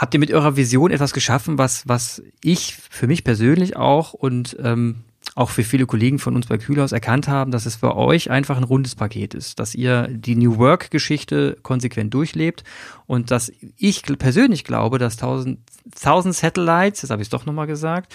habt 0.00 0.14
ihr 0.14 0.20
mit 0.20 0.32
eurer 0.32 0.56
Vision 0.56 0.90
etwas 0.90 1.12
geschaffen, 1.12 1.58
was, 1.58 1.86
was 1.86 2.22
ich 2.42 2.74
für 2.88 3.06
mich 3.06 3.22
persönlich 3.22 3.76
auch 3.76 4.14
und 4.14 4.56
ähm, 4.62 5.04
auch 5.34 5.50
für 5.50 5.62
viele 5.62 5.84
Kollegen 5.84 6.18
von 6.18 6.34
uns 6.34 6.46
bei 6.46 6.56
Kühlhaus 6.56 6.92
erkannt 6.92 7.28
haben, 7.28 7.50
dass 7.50 7.66
es 7.66 7.76
für 7.76 7.94
euch 7.94 8.30
einfach 8.30 8.56
ein 8.56 8.64
rundes 8.64 8.94
Paket 8.94 9.34
ist, 9.34 9.60
dass 9.60 9.74
ihr 9.74 10.08
die 10.08 10.36
New 10.36 10.56
Work 10.56 10.90
Geschichte 10.90 11.58
konsequent 11.62 12.14
durchlebt 12.14 12.64
und 13.06 13.30
dass 13.30 13.52
ich 13.76 14.02
persönlich 14.18 14.64
glaube, 14.64 14.98
dass 14.98 15.18
1000, 15.18 15.58
1000 15.96 16.34
Satellites, 16.34 17.02
das 17.02 17.10
habe 17.10 17.20
ich 17.20 17.28
doch 17.28 17.44
nochmal 17.44 17.66
gesagt, 17.66 18.14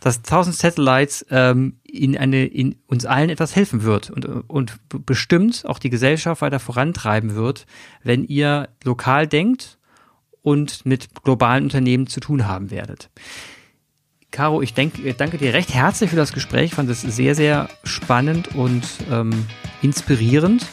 dass 0.00 0.18
1000 0.18 0.54
Satellites 0.54 1.24
ähm, 1.30 1.78
in 1.84 2.18
eine 2.18 2.44
in 2.44 2.76
uns 2.86 3.06
allen 3.06 3.30
etwas 3.30 3.56
helfen 3.56 3.82
wird 3.82 4.10
und 4.10 4.26
und 4.26 4.76
bestimmt 5.06 5.64
auch 5.64 5.78
die 5.78 5.88
Gesellschaft 5.88 6.42
weiter 6.42 6.60
vorantreiben 6.60 7.34
wird, 7.34 7.64
wenn 8.02 8.24
ihr 8.24 8.68
lokal 8.84 9.26
denkt 9.26 9.78
und 10.44 10.84
mit 10.84 11.08
globalen 11.24 11.64
Unternehmen 11.64 12.06
zu 12.06 12.20
tun 12.20 12.46
haben 12.46 12.70
werdet. 12.70 13.10
Caro, 14.30 14.62
ich 14.62 14.74
denke, 14.74 15.14
danke 15.14 15.38
dir 15.38 15.54
recht 15.54 15.72
herzlich 15.72 16.10
für 16.10 16.16
das 16.16 16.32
Gespräch. 16.32 16.66
Ich 16.66 16.74
fand 16.74 16.90
es 16.90 17.00
sehr, 17.00 17.34
sehr 17.34 17.68
spannend 17.82 18.54
und 18.54 18.82
ähm, 19.10 19.46
inspirierend. 19.80 20.66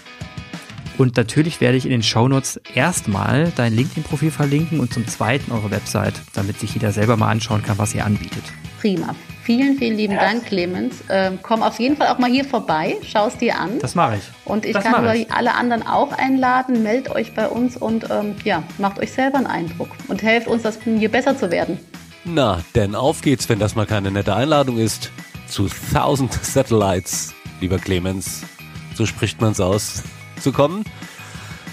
Und 0.97 1.15
natürlich 1.15 1.61
werde 1.61 1.77
ich 1.77 1.85
in 1.85 1.91
den 1.91 2.03
Shownotes 2.03 2.59
erstmal 2.75 3.51
dein 3.55 3.73
LinkedIn-Profil 3.73 4.31
verlinken 4.31 4.79
und 4.79 4.93
zum 4.93 5.07
zweiten 5.07 5.51
eure 5.51 5.71
Website, 5.71 6.21
damit 6.33 6.59
sich 6.59 6.73
jeder 6.73 6.91
selber 6.91 7.15
mal 7.15 7.29
anschauen 7.29 7.63
kann, 7.63 7.77
was 7.77 7.95
ihr 7.95 8.05
anbietet. 8.05 8.43
Prima. 8.79 9.15
Vielen, 9.57 9.77
vielen 9.77 9.97
lieben 9.97 10.13
ja. 10.13 10.21
Dank, 10.21 10.45
Clemens. 10.45 10.95
Ähm, 11.09 11.39
komm 11.41 11.61
auf 11.61 11.77
jeden 11.77 11.97
Fall 11.97 12.07
auch 12.07 12.17
mal 12.19 12.31
hier 12.31 12.45
vorbei, 12.45 12.95
schau 13.05 13.27
es 13.27 13.35
dir 13.35 13.59
an. 13.59 13.79
Das 13.79 13.95
mache 13.95 14.15
ich. 14.17 14.23
Und 14.45 14.65
ich 14.65 14.71
das 14.71 14.83
kann 14.83 15.05
euch 15.05 15.29
alle 15.29 15.55
anderen 15.55 15.85
auch 15.85 16.13
einladen. 16.13 16.83
Meldet 16.83 17.13
euch 17.13 17.33
bei 17.33 17.49
uns 17.49 17.75
und 17.75 18.09
ähm, 18.09 18.35
ja, 18.45 18.63
macht 18.77 18.99
euch 18.99 19.11
selber 19.11 19.39
einen 19.39 19.47
Eindruck 19.47 19.89
und 20.07 20.23
helft 20.23 20.47
uns, 20.47 20.63
das 20.63 20.79
hier 20.83 21.11
besser 21.11 21.37
zu 21.37 21.51
werden. 21.51 21.79
Na, 22.23 22.61
denn 22.75 22.95
auf 22.95 23.21
geht's, 23.21 23.49
wenn 23.49 23.59
das 23.59 23.75
mal 23.75 23.85
keine 23.85 24.09
nette 24.09 24.33
Einladung 24.35 24.77
ist, 24.77 25.11
zu 25.47 25.67
1000 25.93 26.31
Satellites, 26.33 27.33
lieber 27.59 27.77
Clemens. 27.77 28.43
So 28.95 29.05
spricht 29.05 29.41
man's 29.41 29.59
aus, 29.59 30.03
zu 30.39 30.53
kommen. 30.53 30.85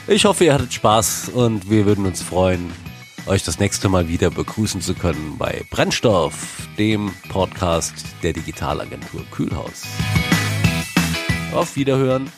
Ich 0.09 0.25
hoffe, 0.25 0.47
ihr 0.47 0.55
hattet 0.55 0.73
Spaß 0.73 1.29
und 1.29 1.71
wir 1.71 1.87
würden 1.87 2.07
uns 2.07 2.23
freuen, 2.23 2.73
euch 3.29 3.45
das 3.45 3.59
nächste 3.59 3.89
Mal 3.89 4.09
wieder 4.09 4.31
begrüßen 4.31 4.81
zu 4.81 4.95
können 4.95 5.37
bei 5.39 5.63
Brennstoff, 5.71 6.67
dem 6.79 7.13
Podcast 7.29 7.95
der 8.23 8.33
Digitalagentur 8.33 9.25
Kühlhaus. 9.31 9.85
Auf 11.53 11.77
Wiederhören. 11.77 12.31